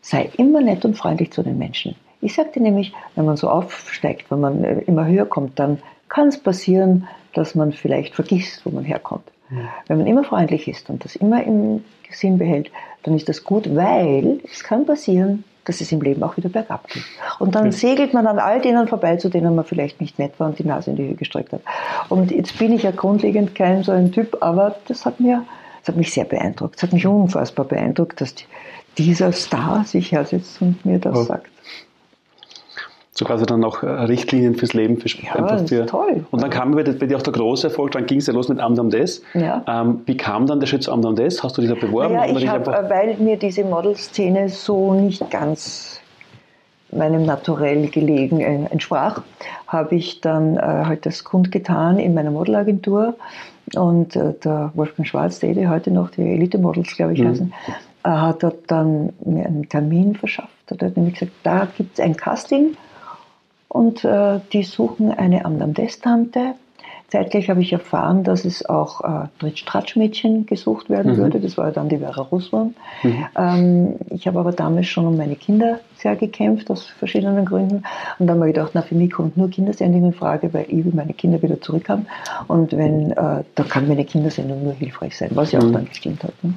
sei 0.00 0.30
immer 0.36 0.60
nett 0.60 0.84
und 0.84 0.96
freundlich 0.96 1.32
zu 1.32 1.42
den 1.42 1.58
Menschen. 1.58 1.94
Ich 2.20 2.34
sagte 2.34 2.60
nämlich, 2.60 2.92
wenn 3.16 3.24
man 3.24 3.36
so 3.36 3.48
aufsteigt, 3.48 4.30
wenn 4.30 4.40
man 4.40 4.64
äh, 4.64 4.80
immer 4.80 5.06
höher 5.06 5.26
kommt, 5.26 5.58
dann 5.58 5.78
kann 6.08 6.28
es 6.28 6.38
passieren, 6.38 7.06
dass 7.32 7.54
man 7.54 7.72
vielleicht 7.72 8.14
vergisst, 8.14 8.66
wo 8.66 8.70
man 8.70 8.84
herkommt. 8.84 9.24
Ja. 9.50 9.58
Wenn 9.86 9.98
man 9.98 10.06
immer 10.06 10.24
freundlich 10.24 10.68
ist 10.68 10.90
und 10.90 11.04
das 11.04 11.16
immer 11.16 11.42
im 11.44 11.84
Sinn 12.10 12.38
behält, 12.38 12.70
dann 13.02 13.14
ist 13.14 13.28
das 13.28 13.44
gut, 13.44 13.74
weil 13.74 14.40
es 14.44 14.64
kann 14.64 14.86
passieren, 14.86 15.44
dass 15.64 15.80
es 15.80 15.92
im 15.92 16.00
Leben 16.00 16.22
auch 16.22 16.36
wieder 16.36 16.48
bergab 16.48 16.88
geht. 16.88 17.04
Und 17.38 17.54
dann 17.54 17.70
segelt 17.70 18.14
man 18.14 18.26
an 18.26 18.38
all 18.38 18.60
denen 18.60 18.88
vorbei, 18.88 19.16
zu 19.16 19.28
denen 19.28 19.54
man 19.54 19.64
vielleicht 19.64 20.00
nicht 20.00 20.18
nett 20.18 20.38
war 20.38 20.48
und 20.48 20.58
die 20.58 20.64
Nase 20.64 20.90
in 20.90 20.96
die 20.96 21.08
Höhe 21.08 21.14
gestreckt 21.14 21.52
hat. 21.52 21.60
Und 22.08 22.30
jetzt 22.30 22.58
bin 22.58 22.72
ich 22.72 22.82
ja 22.82 22.90
grundlegend 22.90 23.54
kein 23.54 23.82
so 23.82 23.92
ein 23.92 24.10
Typ, 24.10 24.38
aber 24.40 24.76
das 24.88 25.04
hat, 25.04 25.20
mir, 25.20 25.44
das 25.80 25.88
hat 25.88 25.96
mich 25.96 26.12
sehr 26.12 26.24
beeindruckt. 26.24 26.76
Es 26.76 26.82
hat 26.82 26.92
mich 26.92 27.06
unfassbar 27.06 27.66
beeindruckt, 27.66 28.20
dass 28.20 28.34
die, 28.34 28.44
dieser 28.98 29.32
Star 29.32 29.84
sich 29.84 30.12
hersetzt 30.12 30.60
und 30.60 30.84
mir 30.84 30.98
das 30.98 31.16
oh. 31.16 31.22
sagt. 31.22 31.46
So 33.12 33.26
quasi 33.26 33.44
dann 33.44 33.62
auch 33.64 33.82
äh, 33.82 33.86
Richtlinien 33.86 34.54
fürs 34.54 34.72
Leben 34.72 34.96
für 34.96 35.08
Ja, 35.08 35.42
das 35.42 35.70
ist 35.70 35.88
toll. 35.90 36.24
Und 36.30 36.42
dann 36.42 36.48
kam 36.48 36.70
bei 36.72 36.82
dir 36.82 37.16
auch 37.18 37.22
der 37.22 37.34
große 37.34 37.66
Erfolg, 37.66 37.92
dann 37.92 38.06
ging 38.06 38.18
es 38.18 38.26
ja 38.26 38.32
los 38.32 38.48
mit 38.48 38.60
Amdam 38.60 38.88
Des. 38.88 39.22
Ja. 39.34 39.62
Ähm, 39.68 40.00
wie 40.06 40.16
kam 40.16 40.46
dann 40.46 40.58
der 40.58 40.66
Schritt 40.66 40.84
zu 40.84 40.92
Amdam 40.92 41.16
Des? 41.16 41.42
Hast 41.42 41.58
du 41.58 41.60
dich 41.60 41.70
da 41.70 41.76
beworben? 41.76 42.14
Ja, 42.14 42.24
ich 42.26 42.48
hab, 42.48 42.66
weil 42.66 43.16
mir 43.18 43.36
diese 43.36 43.64
Modelszene 43.64 44.48
so 44.48 44.94
nicht 44.94 45.30
ganz 45.30 46.00
meinem 46.92 47.24
Naturell 47.24 47.88
gelegen 47.88 48.40
äh, 48.40 48.66
entsprach, 48.70 49.22
habe 49.66 49.96
ich 49.96 50.20
dann 50.20 50.56
äh, 50.56 50.60
halt 50.60 51.06
das 51.06 51.24
kundgetan 51.24 51.98
in 51.98 52.14
meiner 52.14 52.30
Modelagentur 52.30 53.16
und 53.74 54.16
äh, 54.16 54.34
der 54.42 54.72
Wolfgang 54.74 55.06
Schwarz, 55.06 55.38
der 55.40 55.70
heute 55.70 55.90
noch 55.90 56.10
die 56.10 56.22
Elite 56.22 56.58
Models, 56.58 56.96
glaube 56.96 57.12
ich, 57.12 57.20
mhm. 57.20 57.28
heißen, 57.28 57.52
hat 58.02 58.42
er 58.42 58.54
dann 58.66 59.12
mir 59.24 59.46
einen 59.46 59.68
Termin 59.68 60.14
verschafft. 60.14 60.50
Er 60.68 60.86
hat 60.86 60.96
nämlich 60.96 61.18
gesagt, 61.18 61.36
da 61.42 61.66
gibt 61.76 61.98
es 61.98 62.04
ein 62.04 62.16
Casting 62.16 62.76
und 63.68 64.04
äh, 64.04 64.40
die 64.52 64.62
suchen 64.62 65.12
eine 65.12 65.44
Amnam-Des-Tante. 65.44 66.54
Zeitgleich 67.10 67.50
habe 67.50 67.60
ich 67.60 67.72
erfahren, 67.72 68.22
dass 68.22 68.44
es 68.44 68.64
auch 68.64 69.00
äh, 69.00 69.28
Drittstratschmädchen 69.40 70.46
gesucht 70.46 70.88
werden 70.88 71.14
mhm. 71.14 71.16
würde. 71.16 71.40
Das 71.40 71.58
war 71.58 71.72
dann 71.72 71.88
die 71.88 71.98
Vera 71.98 72.22
Russmann. 72.22 72.76
Mhm. 73.02 73.26
Ähm, 73.36 73.94
ich 74.10 74.28
habe 74.28 74.38
aber 74.38 74.52
damals 74.52 74.86
schon 74.86 75.06
um 75.06 75.16
meine 75.16 75.34
Kinder 75.34 75.80
sehr 75.96 76.14
gekämpft, 76.14 76.70
aus 76.70 76.84
verschiedenen 76.84 77.44
Gründen. 77.44 77.82
Und 78.18 78.26
dann 78.28 78.38
habe 78.38 78.48
ich 78.48 78.54
gedacht, 78.54 78.72
na, 78.74 78.82
für 78.82 78.94
mich 78.94 79.10
kommt 79.10 79.36
nur 79.36 79.50
Kindersendung 79.50 80.04
in 80.04 80.12
Frage, 80.12 80.54
weil 80.54 80.66
ich 80.68 80.84
will 80.84 80.92
meine 80.94 81.12
Kinder 81.12 81.42
wieder 81.42 81.60
zurückhaben. 81.60 82.06
Und 82.46 82.72
wenn, 82.76 83.10
äh, 83.10 83.42
da 83.54 83.64
kann 83.68 83.88
meine 83.88 84.04
Kindersendung 84.04 84.62
nur 84.62 84.74
hilfreich 84.74 85.16
sein, 85.16 85.30
was 85.34 85.50
ja 85.50 85.58
auch 85.58 85.64
mhm. 85.64 85.72
dann 85.72 85.84
gestimmt 85.86 86.22
hat. 86.22 86.32
Ne? 86.42 86.54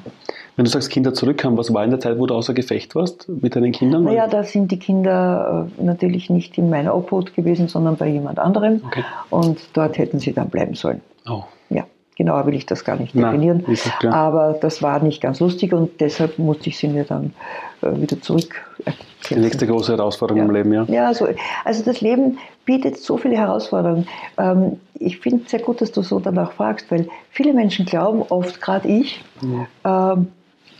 Wenn 0.56 0.66
du 0.66 0.72
sagst, 0.72 0.92
Kinder 0.92 1.14
zurückkamen, 1.14 1.58
was 1.58 1.74
war 1.74 1.84
in 1.84 1.90
der 1.90 2.00
Zeit, 2.00 2.20
wo 2.20 2.28
du 2.28 2.36
außer 2.36 2.54
Gefecht 2.54 2.94
warst 2.96 3.28
mit 3.28 3.56
deinen 3.56 3.72
Kindern? 3.72 4.04
Naja, 4.04 4.28
da 4.28 4.44
sind 4.44 4.72
die 4.72 4.78
Kinder 4.78 5.68
äh, 5.80 5.84
natürlich 5.84 6.30
nicht 6.30 6.58
in 6.58 6.70
meiner 6.70 6.96
Obhut 6.96 7.34
gewesen, 7.36 7.68
sondern 7.68 7.96
bei 7.96 8.08
jemand 8.08 8.38
anderem. 8.38 8.82
Okay. 8.86 9.04
Und 9.32 9.60
dort 9.74 9.98
hätten 9.98 10.20
sie 10.20 10.32
dann 10.32 10.50
bleiben 10.50 10.76
sollen. 10.76 11.02
Oh. 11.28 11.44
Ja, 11.70 11.86
genauer 12.16 12.46
will 12.46 12.54
ich 12.54 12.68
das 12.68 12.86
gar 12.86 12.98
nicht 12.98 13.16
definieren. 13.16 13.66
Na, 14.04 14.12
Aber 14.12 14.54
das 14.62 14.84
war 14.84 15.00
nicht 15.00 15.22
ganz 15.22 15.40
lustig 15.40 15.74
und 15.74 16.00
deshalb 16.00 16.38
musste 16.38 16.70
ich 16.70 16.78
sie 16.78 16.88
mir 16.88 17.06
dann 17.06 17.34
äh, 17.82 18.00
wieder 18.00 18.22
zurück. 18.22 18.64
Die 19.30 19.36
nächste 19.36 19.66
große 19.66 19.94
Herausforderung 19.94 20.44
ja. 20.44 20.46
im 20.46 20.52
Leben, 20.52 20.74
ja. 20.74 20.84
Ja, 20.88 21.08
also, 21.08 21.28
also 21.66 21.84
das 21.84 22.02
Leben 22.02 22.38
bietet 22.66 22.98
so 22.98 23.18
viele 23.18 23.38
Herausforderungen. 23.38 24.08
Ähm, 24.38 24.80
ich 24.94 25.20
finde 25.20 25.44
es 25.46 25.52
sehr 25.52 25.62
gut, 25.62 25.82
dass 25.82 25.92
du 25.92 26.04
so 26.04 26.20
danach 26.20 26.52
fragst, 26.52 26.92
weil 26.92 27.08
viele 27.32 27.54
Menschen 27.54 27.86
glauben 27.86 28.22
oft, 28.22 28.62
gerade 28.62 28.88
ich, 28.88 29.24
ja. 29.42 30.14
ähm, 30.14 30.28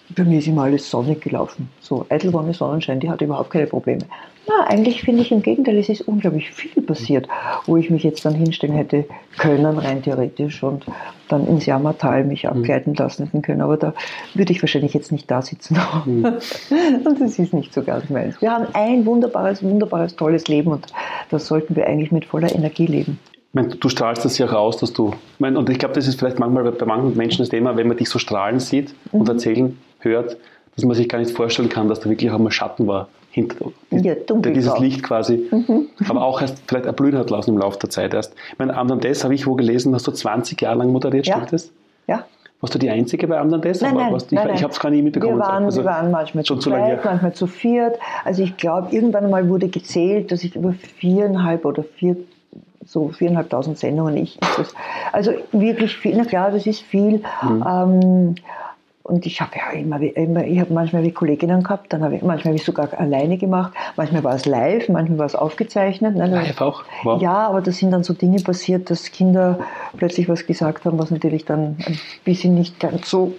bei 0.10 0.24
mir 0.24 0.40
ist 0.40 0.48
immer 0.48 0.64
alles 0.64 0.90
sonnig 0.90 1.22
gelaufen. 1.22 1.70
So 1.80 2.06
Eidelwonne, 2.10 2.54
Sonnenschein, 2.54 3.00
die 3.00 3.10
hatte 3.10 3.26
überhaupt 3.26 3.52
keine 3.52 3.68
Probleme. 3.68 4.06
Na, 4.48 4.68
eigentlich 4.68 5.02
finde 5.02 5.22
ich 5.22 5.32
im 5.32 5.42
Gegenteil, 5.42 5.78
es 5.78 5.88
ist 5.88 6.02
unglaublich 6.02 6.52
viel 6.52 6.84
passiert, 6.84 7.30
wo 7.66 7.78
ich 7.78 7.90
mich 7.90 8.04
jetzt 8.04 8.26
dann 8.26 8.36
hinstellen 8.36 8.76
hätte 8.76 9.06
können, 9.38 9.78
rein 9.78 10.04
theoretisch, 10.04 10.62
und 10.64 10.86
dann 11.30 11.48
ins 11.48 11.66
Jammertal 11.66 12.26
mich 12.26 12.44
mhm. 12.44 12.50
abgleiten 12.50 12.94
lassen 12.94 13.26
hätten 13.26 13.42
können. 13.42 13.62
Aber 13.62 13.78
da 13.78 13.94
würde 14.34 14.52
ich 14.52 14.62
wahrscheinlich 14.62 14.94
jetzt 14.94 15.14
nicht 15.14 15.32
da 15.32 15.42
sitzen. 15.42 15.80
Mhm. 16.06 16.26
und 17.06 17.22
das 17.22 17.40
ist 17.40 17.54
nicht 17.54 17.74
so 17.74 17.84
ganz 17.84 18.10
meins. 18.10 18.42
Wir 18.42 18.52
haben 18.52 18.68
ein 18.74 19.06
wunderbares, 19.06 19.64
wunderbares, 19.64 20.18
tolles 20.18 20.48
Leben 20.48 20.72
und 20.72 20.88
das 21.30 21.48
sollten 21.48 21.76
wir 21.78 21.88
eigentlich 21.88 22.12
mit 22.12 22.26
voller 22.26 22.54
Energie 22.54 22.86
leben. 22.88 23.20
Du 23.54 23.90
strahlst 23.90 24.26
das 24.26 24.38
ja 24.38 24.48
auch 24.48 24.54
aus, 24.54 24.78
dass 24.78 24.94
du, 24.94 25.14
und 25.40 25.70
ich 25.70 25.80
glaube, 25.80 25.96
das 25.96 26.08
ist 26.08 26.20
vielleicht 26.20 26.40
manchmal 26.40 26.72
bei 26.72 26.86
manchen 26.86 27.16
Menschen 27.16 27.40
das 27.40 27.50
Thema, 27.50 27.78
wenn 27.78 27.88
man 27.88 27.98
dich 27.98 28.10
so 28.10 28.20
strahlen 28.20 28.60
sieht 28.60 28.94
und 29.12 29.24
mhm. 29.24 29.28
erzählen 29.28 29.78
hört, 30.00 30.38
dass 30.76 30.86
man 30.86 30.96
sich 30.96 31.08
gar 31.08 31.20
nicht 31.20 31.32
vorstellen 31.32 31.70
kann, 31.70 31.88
dass 31.88 32.00
da 32.00 32.10
wirklich 32.10 32.32
auch 32.32 32.40
mal 32.40 32.52
Schatten 32.52 32.88
war 32.88 33.08
hinter 33.30 33.72
ja, 33.90 34.14
der 34.16 34.52
dieses 34.52 34.78
Licht 34.80 35.04
quasi, 35.04 35.48
mhm. 35.50 35.88
aber 36.08 36.24
auch 36.24 36.42
erst 36.42 36.62
vielleicht 36.68 36.86
erblühen 36.86 37.18
hat 37.18 37.32
lassen 37.32 37.52
im 37.52 37.58
Laufe 37.58 37.80
der 37.80 37.90
Zeit 37.90 38.14
erst. 38.14 38.36
Ich 38.52 38.60
meine, 38.60 38.76
Amdan 38.76 39.00
Des 39.00 39.24
habe 39.24 39.34
ich 39.34 39.48
wo 39.48 39.56
gelesen, 39.56 39.94
hast 39.96 40.06
du 40.06 40.12
20 40.12 40.62
Jahre 40.62 40.80
lang 40.80 40.92
moderiert, 40.92 41.26
ja. 41.26 41.36
stimmt 41.36 41.54
das? 41.54 41.72
Ja. 42.08 42.26
Warst 42.62 42.76
du 42.76 42.80
die 42.80 42.90
Einzige 42.90 43.28
bei 43.28 43.40
anderen 43.40 43.62
das? 43.62 43.82
Nein, 43.82 43.96
nein, 43.96 44.16
ich 44.16 44.32
nein, 44.32 44.52
ich 44.54 44.64
habe 44.64 44.72
es 44.72 44.80
gar 44.80 44.90
nie 44.90 45.02
mitbekommen. 45.02 45.38
Wir 45.38 45.46
waren, 45.46 45.66
also, 45.66 45.82
wir 45.82 45.86
waren 45.86 46.12
manchmal 46.12 46.46
schon 46.46 46.62
zu 46.62 46.70
lange 46.70 46.86
zweit, 46.86 47.04
her. 47.04 47.12
manchmal 47.12 47.34
zu 47.34 47.48
viert. 47.48 47.98
Also 48.24 48.44
ich 48.44 48.56
glaube, 48.56 48.96
irgendwann 48.96 49.30
mal 49.30 49.50
wurde 49.50 49.68
gezählt, 49.68 50.32
dass 50.32 50.44
ich 50.44 50.56
über 50.56 50.72
viereinhalb 50.72 51.66
oder 51.66 51.84
vier, 51.84 52.16
so 52.86 53.10
viereinhalbtausend 53.10 53.78
Sendungen, 53.78 54.18
ich, 54.18 54.40
also 55.12 55.32
wirklich 55.52 55.96
viel, 55.96 56.16
na 56.18 56.26
klar, 56.26 56.52
das 56.52 56.66
ist 56.66 56.82
viel. 56.82 57.24
Mhm. 57.42 57.66
Ähm, 57.68 58.36
und 59.04 59.26
ich 59.26 59.42
habe 59.42 59.52
ja 59.58 59.78
immer, 59.78 60.00
immer 60.00 60.46
ich 60.46 60.62
habe 60.62 60.74
manchmal 60.74 61.04
wie 61.04 61.12
Kolleginnen 61.12 61.62
gehabt, 61.62 61.92
dann 61.92 62.04
habe 62.04 62.16
ich 62.16 62.22
manchmal 62.22 62.52
habe 62.52 62.56
ich 62.56 62.64
sogar 62.64 62.88
alleine 62.98 63.38
gemacht, 63.38 63.74
manchmal 63.98 64.24
war 64.24 64.34
es 64.34 64.46
live, 64.46 64.88
manchmal 64.88 65.20
war 65.20 65.26
es 65.26 65.36
aufgezeichnet. 65.36 66.16
Ne? 66.16 66.26
Live 66.28 66.62
auch? 66.62 66.84
Wow. 67.04 67.22
Ja, 67.22 67.48
aber 67.48 67.62
da 67.62 67.72
sind 67.72 67.92
dann 67.92 68.06
so 68.06 68.14
Dinge 68.14 68.42
passiert, 68.42 68.90
dass 68.90 69.12
Kinder 69.12 69.60
plötzlich 69.98 70.30
was 70.30 70.46
gesagt 70.46 70.86
haben, 70.86 70.98
was 71.00 71.12
natürlich 71.12 71.44
dann 71.44 71.76
ein 71.86 72.00
bisschen 72.24 72.56
nicht 72.56 72.80
ganz 72.80 73.10
so 73.10 73.34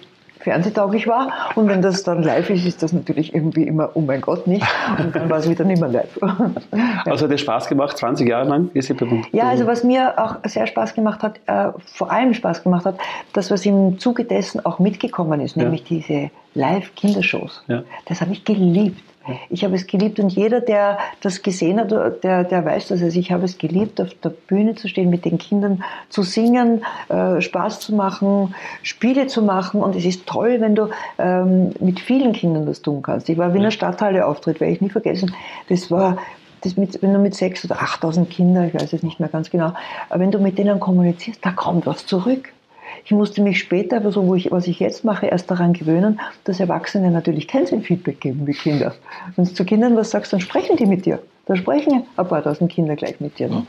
fernsehtauglich 0.45 1.07
war. 1.07 1.29
Und 1.55 1.67
wenn 1.67 1.81
das 1.81 2.03
dann 2.03 2.21
live 2.23 2.49
ist, 2.51 2.65
ist 2.65 2.81
das 2.83 2.93
natürlich 2.93 3.33
irgendwie 3.33 3.63
immer, 3.63 3.89
oh 3.95 4.01
mein 4.01 4.21
Gott, 4.21 4.45
nicht. 4.47 4.65
Und 4.99 5.13
dann 5.15 5.27
war 5.29 5.39
es 5.39 5.49
wieder 5.49 5.65
nicht 5.65 5.81
mehr 5.81 5.89
live. 5.89 6.19
Also 7.05 7.25
hat 7.25 7.31
dir 7.31 7.37
Spaß 7.37 7.67
gemacht, 7.67 7.97
20 7.97 8.27
Jahre 8.27 8.47
lang? 8.47 8.69
Ist 8.73 8.87
sie 8.87 8.93
beim- 8.93 9.23
Ja, 9.31 9.45
also 9.49 9.65
was 9.67 9.83
mir 9.83 10.13
auch 10.17 10.37
sehr 10.45 10.67
Spaß 10.67 10.93
gemacht 10.93 11.21
hat, 11.23 11.39
äh, 11.47 11.71
vor 11.85 12.11
allem 12.11 12.33
Spaß 12.33 12.63
gemacht 12.63 12.85
hat, 12.85 12.95
das, 13.33 13.51
was 13.51 13.65
im 13.65 13.99
Zuge 13.99 14.23
dessen 14.25 14.65
auch 14.65 14.79
mitgekommen 14.79 15.39
ist, 15.41 15.55
Ja. 15.55 15.63
nämlich 15.63 15.83
diese 15.83 16.29
Live-Kindershows. 16.55 17.63
Ja. 17.67 17.83
Das 18.07 18.21
habe 18.21 18.31
ich 18.33 18.43
geliebt. 18.45 19.01
Ich 19.49 19.63
habe 19.63 19.75
es 19.75 19.87
geliebt 19.87 20.19
und 20.19 20.29
jeder, 20.29 20.61
der 20.61 20.97
das 21.21 21.41
gesehen 21.41 21.79
hat, 21.79 21.91
der, 22.23 22.43
der 22.43 22.65
weiß 22.65 22.89
das. 22.89 23.01
Also 23.01 23.19
ich 23.19 23.31
habe 23.31 23.45
es 23.45 23.57
geliebt, 23.57 23.99
auf 23.99 24.09
der 24.23 24.29
Bühne 24.29 24.75
zu 24.75 24.87
stehen, 24.87 25.09
mit 25.09 25.25
den 25.25 25.37
Kindern 25.37 25.83
zu 26.09 26.23
singen, 26.23 26.83
äh, 27.09 27.41
Spaß 27.41 27.79
zu 27.79 27.95
machen, 27.95 28.53
Spiele 28.83 29.27
zu 29.27 29.41
machen. 29.41 29.81
Und 29.81 29.95
es 29.95 30.05
ist 30.05 30.25
toll, 30.25 30.57
wenn 30.59 30.75
du 30.75 30.89
ähm, 31.17 31.71
mit 31.79 31.99
vielen 31.99 32.33
Kindern 32.33 32.65
das 32.65 32.81
tun 32.81 33.01
kannst. 33.01 33.29
Ich 33.29 33.37
war 33.37 33.53
Wiener 33.53 33.71
Stadthalle 33.71 34.25
Auftritt, 34.25 34.59
werde 34.59 34.73
ich 34.73 34.81
nie 34.81 34.89
vergessen. 34.89 35.33
Das 35.69 35.89
war 35.89 36.17
das 36.61 36.77
mit, 36.77 37.01
wenn 37.01 37.13
du 37.13 37.19
mit 37.19 37.35
sechs 37.35 37.63
oder 37.63 37.81
8000 37.81 38.29
Kindern, 38.29 38.67
ich 38.67 38.73
weiß 38.73 38.93
es 38.93 39.03
nicht 39.03 39.19
mehr 39.19 39.29
ganz 39.29 39.51
genau, 39.51 39.73
aber 40.09 40.19
wenn 40.19 40.31
du 40.31 40.39
mit 40.39 40.57
denen 40.57 40.79
kommunizierst, 40.79 41.45
da 41.45 41.51
kommt 41.51 41.85
was 41.85 42.05
zurück. 42.05 42.51
Ich 43.03 43.11
musste 43.11 43.41
mich 43.41 43.59
später, 43.59 44.11
so, 44.11 44.27
wo 44.27 44.35
ich, 44.35 44.51
was 44.51 44.67
ich 44.67 44.79
jetzt 44.79 45.03
mache, 45.03 45.27
erst 45.27 45.51
daran 45.51 45.73
gewöhnen, 45.73 46.19
dass 46.43 46.59
Erwachsene 46.59 47.11
natürlich 47.11 47.47
kein 47.47 47.65
Feedback 47.65 48.21
geben 48.21 48.47
wie 48.47 48.53
Kinder. 48.53 48.95
Wenn 49.35 49.45
du 49.45 49.53
zu 49.53 49.65
Kindern 49.65 49.95
was 49.95 50.11
sagst, 50.11 50.33
dann 50.33 50.39
sprechen 50.39 50.77
die 50.77 50.85
mit 50.85 51.05
dir. 51.05 51.19
Da 51.45 51.55
sprechen 51.55 52.03
ein 52.15 52.27
paar 52.27 52.43
tausend 52.43 52.71
Kinder 52.71 52.95
gleich 52.95 53.19
mit 53.19 53.37
dir. 53.37 53.49
Ne? 53.49 53.65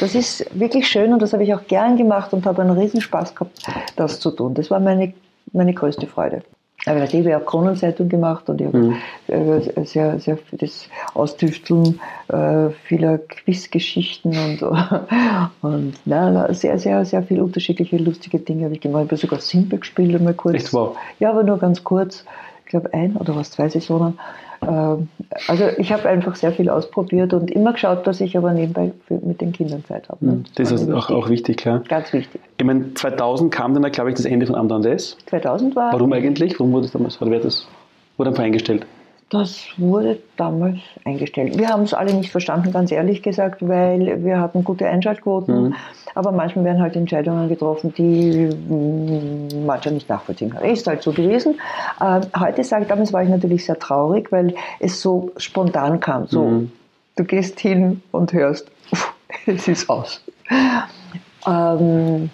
Das 0.00 0.14
ist 0.14 0.46
wirklich 0.58 0.88
schön 0.88 1.12
und 1.12 1.22
das 1.22 1.32
habe 1.32 1.44
ich 1.44 1.54
auch 1.54 1.66
gern 1.66 1.96
gemacht 1.96 2.32
und 2.32 2.44
habe 2.46 2.62
einen 2.62 2.76
Riesenspaß 2.78 3.34
gehabt, 3.34 3.62
das 3.96 4.20
zu 4.20 4.30
tun. 4.30 4.54
Das 4.54 4.70
war 4.70 4.80
meine, 4.80 5.14
meine 5.52 5.72
größte 5.72 6.06
Freude. 6.06 6.42
Aber 6.86 7.02
ich 7.02 7.14
habe 7.14 7.36
auch 7.36 7.46
Kronenzeitung 7.46 8.08
gemacht 8.08 8.48
und 8.48 8.60
ich 8.60 8.66
habe 8.66 8.96
äh, 9.28 9.84
sehr, 9.84 10.18
sehr 10.18 10.36
viel 10.36 10.58
das 10.58 10.88
Austüfteln 11.14 12.00
äh, 12.28 12.70
vieler 12.84 13.18
Quizgeschichten 13.18 14.32
und, 14.36 14.62
und 15.62 15.94
na, 16.04 16.52
sehr, 16.52 16.78
sehr, 16.78 17.04
sehr 17.04 17.22
viele 17.22 17.42
unterschiedliche 17.42 17.96
lustige 17.96 18.38
Dinge 18.38 18.64
habe 18.64 18.74
ich 18.74 18.80
gemacht. 18.80 19.04
Ich 19.04 19.10
habe 19.10 19.20
sogar 19.20 19.40
Simple 19.40 19.78
gespielt 19.78 20.14
einmal 20.14 20.34
kurz. 20.34 20.56
Echt 20.56 20.72
wow. 20.74 20.96
Ja, 21.20 21.30
aber 21.30 21.42
nur 21.42 21.58
ganz 21.58 21.84
kurz. 21.84 22.24
Ich 22.64 22.70
glaube 22.70 22.92
ein 22.92 23.16
oder 23.16 23.34
was, 23.36 23.50
zwei 23.50 23.68
Saisonen. 23.68 24.18
Ähm, 24.68 25.08
Also 25.48 25.64
ich 25.78 25.92
habe 25.92 26.08
einfach 26.08 26.36
sehr 26.36 26.52
viel 26.52 26.68
ausprobiert 26.68 27.34
und 27.34 27.50
immer 27.50 27.72
geschaut, 27.72 28.06
dass 28.06 28.20
ich 28.20 28.36
aber 28.36 28.52
nebenbei 28.52 28.92
mit 29.08 29.40
den 29.40 29.52
Kindern 29.52 29.84
Zeit 29.84 30.08
habe. 30.08 30.24
ne? 30.24 30.44
Das 30.54 30.70
war 30.70 30.78
ist 30.78 30.88
mir 30.88 30.96
auch, 30.96 31.10
auch 31.10 31.28
wichtig, 31.28 31.56
klar. 31.56 31.82
Ganz 31.88 32.12
wichtig. 32.12 32.40
Ich 32.56 32.64
meine, 32.64 32.94
2000 32.94 33.52
kam 33.52 33.74
dann, 33.74 33.90
glaube 33.90 34.10
ich, 34.10 34.16
das 34.16 34.26
Ende 34.26 34.46
von 34.46 34.54
Amdan 34.54 34.82
Des. 34.82 35.16
2000 35.26 35.74
war 35.76 35.92
Warum 35.92 36.12
eigentlich? 36.12 36.58
Warum 36.58 36.72
wurde 36.72 36.82
das 36.82 36.92
damals, 36.92 37.20
hat 37.20 37.44
das, 37.44 37.66
wurde 38.16 38.30
einfach 38.30 38.44
eingestellt? 38.44 38.86
Das 39.34 39.66
wurde 39.78 40.20
damals 40.36 40.78
eingestellt. 41.04 41.58
Wir 41.58 41.68
haben 41.68 41.82
es 41.82 41.92
alle 41.92 42.14
nicht 42.14 42.30
verstanden, 42.30 42.70
ganz 42.70 42.92
ehrlich 42.92 43.20
gesagt, 43.20 43.66
weil 43.66 44.22
wir 44.24 44.38
hatten 44.38 44.62
gute 44.62 44.86
Einschaltquoten. 44.86 45.64
Mhm. 45.64 45.74
Aber 46.14 46.30
manchmal 46.30 46.66
werden 46.66 46.80
halt 46.80 46.94
Entscheidungen 46.94 47.48
getroffen, 47.48 47.92
die 47.98 48.46
mm, 48.46 49.66
mancher 49.66 49.90
nicht 49.90 50.08
nachvollziehen 50.08 50.50
kann. 50.50 50.62
Ist 50.62 50.86
halt 50.86 51.02
so 51.02 51.10
gewesen. 51.10 51.58
Äh, 52.00 52.20
heute 52.38 52.62
sage 52.62 52.82
ich, 52.82 52.88
damals 52.88 53.12
war 53.12 53.24
ich 53.24 53.28
natürlich 53.28 53.64
sehr 53.64 53.76
traurig, 53.76 54.30
weil 54.30 54.54
es 54.78 55.02
so 55.02 55.32
spontan 55.36 55.98
kam. 55.98 56.28
So, 56.28 56.44
Mhm. 56.44 56.72
du 57.16 57.24
gehst 57.24 57.58
hin 57.58 58.02
und 58.12 58.32
hörst, 58.32 58.70
es 59.46 59.66
ist 59.66 59.90
aus. 59.90 60.22
Ähm, 61.44 62.30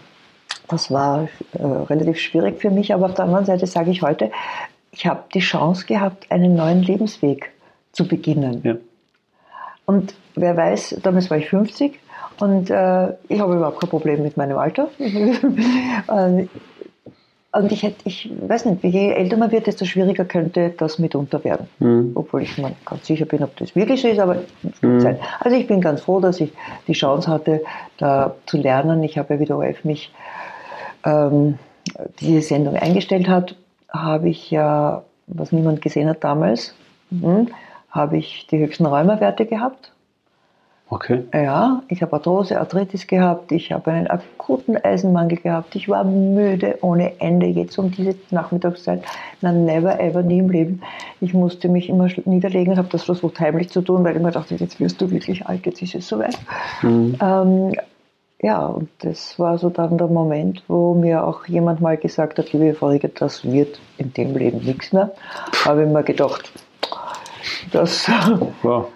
das 0.68 0.90
war 0.90 1.28
äh, 1.54 1.62
relativ 1.64 2.18
schwierig 2.18 2.60
für 2.60 2.70
mich, 2.70 2.92
aber 2.92 3.06
auf 3.06 3.14
der 3.14 3.24
anderen 3.24 3.46
Seite 3.46 3.66
sage 3.66 3.90
ich 3.90 4.02
heute, 4.02 4.30
ich 4.92 5.06
habe 5.06 5.24
die 5.34 5.40
Chance 5.40 5.86
gehabt, 5.86 6.30
einen 6.30 6.54
neuen 6.56 6.82
Lebensweg 6.82 7.50
zu 7.92 8.06
beginnen. 8.06 8.60
Ja. 8.64 8.76
Und 9.86 10.14
wer 10.36 10.56
weiß, 10.56 11.00
damals 11.02 11.30
war 11.30 11.38
ich 11.38 11.48
50 11.48 11.98
und 12.38 12.70
äh, 12.70 13.08
ich 13.28 13.40
habe 13.40 13.56
überhaupt 13.56 13.80
kein 13.80 13.90
Problem 13.90 14.22
mit 14.22 14.36
meinem 14.36 14.58
Alter. 14.58 14.88
Und 17.52 17.72
ich 17.72 17.82
hätte, 17.82 17.96
ich 18.04 18.30
weiß 18.46 18.64
nicht, 18.66 18.84
je 18.84 19.10
älter 19.10 19.36
man 19.36 19.50
wird, 19.50 19.66
desto 19.66 19.84
schwieriger 19.84 20.24
könnte 20.24 20.72
das 20.78 21.00
mitunter 21.00 21.42
werden. 21.42 21.66
Mhm. 21.80 22.12
Obwohl 22.14 22.42
ich 22.42 22.56
mir 22.56 22.72
ganz 22.84 23.06
sicher 23.06 23.24
bin, 23.24 23.42
ob 23.42 23.56
das 23.56 23.74
wirklich 23.74 24.00
so 24.02 24.08
ist, 24.08 24.20
aber 24.20 24.36
es 24.62 24.80
kann 24.80 24.94
Mhm. 24.94 25.00
sein. 25.00 25.18
Also 25.40 25.56
ich 25.56 25.66
bin 25.66 25.80
ganz 25.80 26.02
froh, 26.02 26.20
dass 26.20 26.40
ich 26.40 26.52
die 26.86 26.92
Chance 26.92 27.28
hatte, 27.28 27.62
da 27.98 28.36
zu 28.46 28.56
lernen. 28.56 29.02
Ich 29.02 29.18
habe 29.18 29.34
ja, 29.34 29.40
wie 29.40 29.46
der 29.46 29.56
ORF 29.56 29.84
mich 29.84 30.12
ähm, 31.04 31.58
diese 32.20 32.42
Sendung 32.42 32.76
eingestellt 32.76 33.28
hat, 33.28 33.56
habe 33.90 34.28
ich 34.28 34.50
ja, 34.50 35.02
was 35.26 35.52
niemand 35.52 35.82
gesehen 35.82 36.08
hat 36.08 36.24
damals, 36.24 36.74
hm, 37.10 37.48
habe 37.90 38.18
ich 38.18 38.46
die 38.50 38.58
höchsten 38.58 38.86
Rheumawerte 38.86 39.46
gehabt. 39.46 39.92
Okay. 40.92 41.22
Ja, 41.32 41.82
ich 41.86 42.02
habe 42.02 42.14
Arthrose, 42.14 42.58
Arthritis 42.58 43.06
gehabt, 43.06 43.52
ich 43.52 43.70
habe 43.70 43.92
einen 43.92 44.08
akuten 44.08 44.76
Eisenmangel 44.76 45.38
gehabt, 45.38 45.76
ich 45.76 45.88
war 45.88 46.02
müde 46.02 46.78
ohne 46.80 47.20
Ende, 47.20 47.46
jetzt 47.46 47.78
um 47.78 47.92
diese 47.92 48.16
Nachmittagszeit, 48.32 49.04
na 49.40 49.52
never 49.52 50.00
ever, 50.00 50.24
nie 50.24 50.40
im 50.40 50.50
Leben. 50.50 50.82
Ich 51.20 51.32
musste 51.32 51.68
mich 51.68 51.88
immer 51.88 52.08
niederlegen 52.24 52.76
habe 52.76 52.88
das 52.90 53.04
versucht 53.04 53.38
heimlich 53.38 53.70
zu 53.70 53.82
tun, 53.82 54.02
weil 54.02 54.16
ich 54.16 54.22
mir 54.22 54.32
dachte, 54.32 54.56
jetzt 54.56 54.80
wirst 54.80 55.00
du 55.00 55.12
wirklich 55.12 55.46
alt, 55.46 55.64
jetzt 55.64 55.80
ist 55.80 55.94
es 55.94 56.08
soweit. 56.08 56.36
Mhm. 56.82 57.16
Ähm, 57.22 57.72
ja, 58.42 58.66
und 58.66 58.88
das 59.00 59.38
war 59.38 59.58
so 59.58 59.68
dann 59.70 59.98
der 59.98 60.06
Moment, 60.08 60.62
wo 60.68 60.94
mir 60.94 61.24
auch 61.24 61.46
jemand 61.46 61.80
mal 61.80 61.96
gesagt 61.96 62.38
hat, 62.38 62.52
liebe 62.52 62.74
Frau 62.74 62.88
Rieger, 62.88 63.08
das 63.08 63.44
wird 63.44 63.78
in 63.98 64.12
dem 64.14 64.34
Leben 64.36 64.58
nichts 64.64 64.92
mehr. 64.92 65.10
Habe 65.64 65.84
ich 65.84 65.88
mir 65.88 66.02
gedacht, 66.02 66.50
das 67.72 68.08
Wow. 68.62 68.86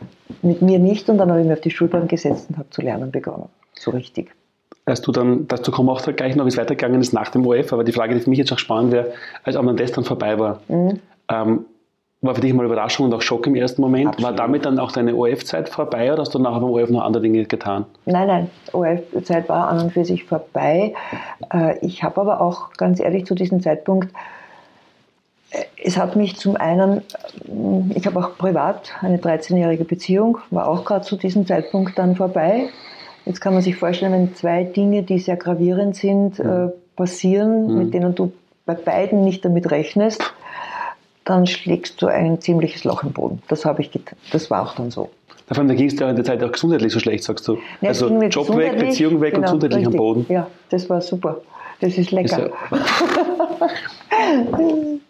mit 0.43 0.63
mir 0.63 0.79
nicht 0.79 1.09
und 1.09 1.19
dann 1.19 1.31
habe 1.31 1.41
ich 1.41 1.47
mich 1.47 1.55
auf 1.57 1.61
die 1.63 1.71
Schulbank 1.71 2.09
gesetzt 2.11 2.49
und 2.51 2.59
habe 2.59 2.71
zu 2.71 2.83
lernen 2.83 3.11
begonnen. 3.11 3.49
So 3.75 3.91
richtig. 3.91 4.31
Als 4.87 5.01
du 5.01 5.13
dann, 5.13 5.49
dazu 5.49 5.71
kommen 5.71 5.89
wir 5.89 5.93
auch 5.93 6.03
gleich 6.17 6.37
noch, 6.37 6.45
wie 6.45 6.49
es 6.49 6.57
weitergegangen 6.59 7.01
ist 7.01 7.13
nach 7.13 7.31
dem 7.31 7.47
OF, 7.47 7.73
aber 7.73 7.85
die 7.85 7.93
Frage, 7.93 8.15
die 8.15 8.21
für 8.21 8.31
mich 8.31 8.39
jetzt 8.39 8.53
auch 8.53 8.59
spannend 8.59 8.93
wäre, 8.93 9.13
als 9.43 9.57
Amdan 9.57 9.77
Des 9.77 9.93
dann 9.93 10.05
vorbei 10.05 10.39
war, 10.39 10.61
Mhm. 10.69 11.01
ähm, 11.31 11.65
war 12.25 12.35
für 12.35 12.41
dich 12.41 12.55
mal 12.55 12.65
Überraschung 12.65 13.07
und 13.07 13.15
auch 13.15 13.23
Schock 13.23 13.47
im 13.47 13.55
ersten 13.55 13.83
Moment. 13.83 14.07
War 14.07 14.31
Absolut. 14.31 14.39
damit 14.39 14.65
dann 14.65 14.79
auch 14.79 14.93
deine 14.93 15.15
OF-Zeit 15.15 15.69
vorbei 15.69 16.13
oder 16.13 16.23
hast 16.23 16.35
du 16.35 16.39
nachher 16.39 16.61
beim 16.61 16.71
OF 16.71 16.91
noch 16.91 17.03
andere 17.03 17.23
Dinge 17.23 17.45
getan? 17.45 17.85
Nein, 18.07 18.27
nein, 18.27 18.51
ORF-Zeit 18.73 19.49
war 19.49 19.69
an 19.69 19.81
und 19.81 19.93
für 19.93 20.05
sich 20.05 20.25
vorbei. 20.25 20.95
Äh, 21.53 21.79
Ich 21.81 22.03
habe 22.03 22.21
aber 22.21 22.41
auch 22.41 22.73
ganz 22.73 23.01
ehrlich 23.01 23.27
zu 23.27 23.35
diesem 23.35 23.61
Zeitpunkt, 23.61 24.13
äh, 25.51 25.65
es 25.83 25.97
hat 25.97 26.17
mich 26.17 26.37
zum 26.37 26.57
einen, 26.57 26.99
äh, 26.99 27.95
ich 27.95 28.07
habe 28.07 28.19
auch 28.19 28.37
privat 28.39 28.93
eine 29.01 29.19
13-jährige 29.19 29.85
Beziehung, 29.85 30.39
war 30.51 30.69
auch 30.69 30.85
gerade 30.85 31.05
zu 31.05 31.17
diesem 31.17 31.47
Zeitpunkt 31.47 31.99
dann 31.99 32.17
vorbei. 32.17 32.69
Jetzt 33.27 33.41
kann 33.41 33.55
man 33.55 33.63
sich 33.63 33.77
vorstellen, 33.77 34.13
wenn 34.13 34.35
zwei 34.35 34.65
Dinge, 34.65 35.03
die 35.03 35.19
sehr 35.19 35.37
gravierend 35.37 35.97
sind, 35.97 36.39
äh, 36.41 36.69
passieren, 36.97 37.79
mit 37.79 37.95
denen 37.95 38.15
du 38.15 38.33
bei 38.67 38.75
beiden 38.75 39.25
nicht 39.25 39.45
damit 39.45 39.71
rechnest, 39.71 40.34
dann 41.25 41.47
schlägst 41.47 42.01
du 42.03 42.07
ein 42.07 42.41
ziemliches 42.41 42.85
Loch 42.85 43.03
im 43.03 43.13
Boden. 43.13 43.43
Das 43.49 43.65
habe 43.65 43.83
ich 43.83 43.91
getan. 43.91 44.17
Das 44.33 44.51
war 44.51 44.63
auch 44.63 44.75
dann 44.75 44.91
so. 44.91 45.11
Vor 45.47 45.59
allem, 45.59 45.69
da 45.69 45.75
ging 45.75 45.87
es 45.89 45.97
dir 45.97 46.09
in 46.09 46.17
der 46.17 46.25
Zeit 46.25 46.43
auch 46.43 46.53
gesundheitlich 46.53 46.93
so 46.93 46.99
schlecht, 47.01 47.25
sagst 47.25 47.47
du. 47.49 47.59
Ja, 47.81 47.89
also 47.91 48.09
Job 48.09 48.17
weg, 48.23 48.31
gesundheitlich- 48.33 48.89
Beziehung 48.91 49.21
weg 49.21 49.35
und 49.35 49.41
genau, 49.43 49.47
gesundheitlich 49.57 49.87
am 49.87 49.93
richtig. 49.93 49.99
Boden. 49.99 50.27
Ja, 50.29 50.47
das 50.71 50.89
war 50.89 51.01
super. 51.01 51.39
Das 51.81 51.91
ist 51.93 51.99
Ist 51.99 52.11
lecker. 52.13 52.51
ja, 52.71 52.77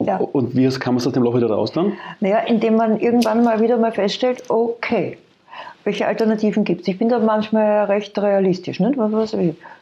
Ja. 0.04 0.16
und 0.16 0.56
wie 0.56 0.68
kam 0.70 0.96
es 0.96 1.06
aus 1.06 1.12
dem 1.12 1.22
Loch 1.22 1.36
wieder 1.36 1.48
raus 1.50 1.72
dann? 1.72 1.92
Naja, 2.20 2.38
indem 2.38 2.76
man 2.76 2.98
irgendwann 2.98 3.44
mal 3.44 3.60
wieder 3.60 3.76
mal 3.76 3.92
feststellt, 3.92 4.44
okay, 4.48 5.18
welche 5.84 6.06
Alternativen 6.06 6.64
gibt 6.64 6.82
es? 6.82 6.88
Ich 6.88 6.98
bin 6.98 7.08
da 7.08 7.18
manchmal 7.18 7.84
recht 7.84 8.16
realistisch. 8.18 8.80
Nicht? 8.80 8.98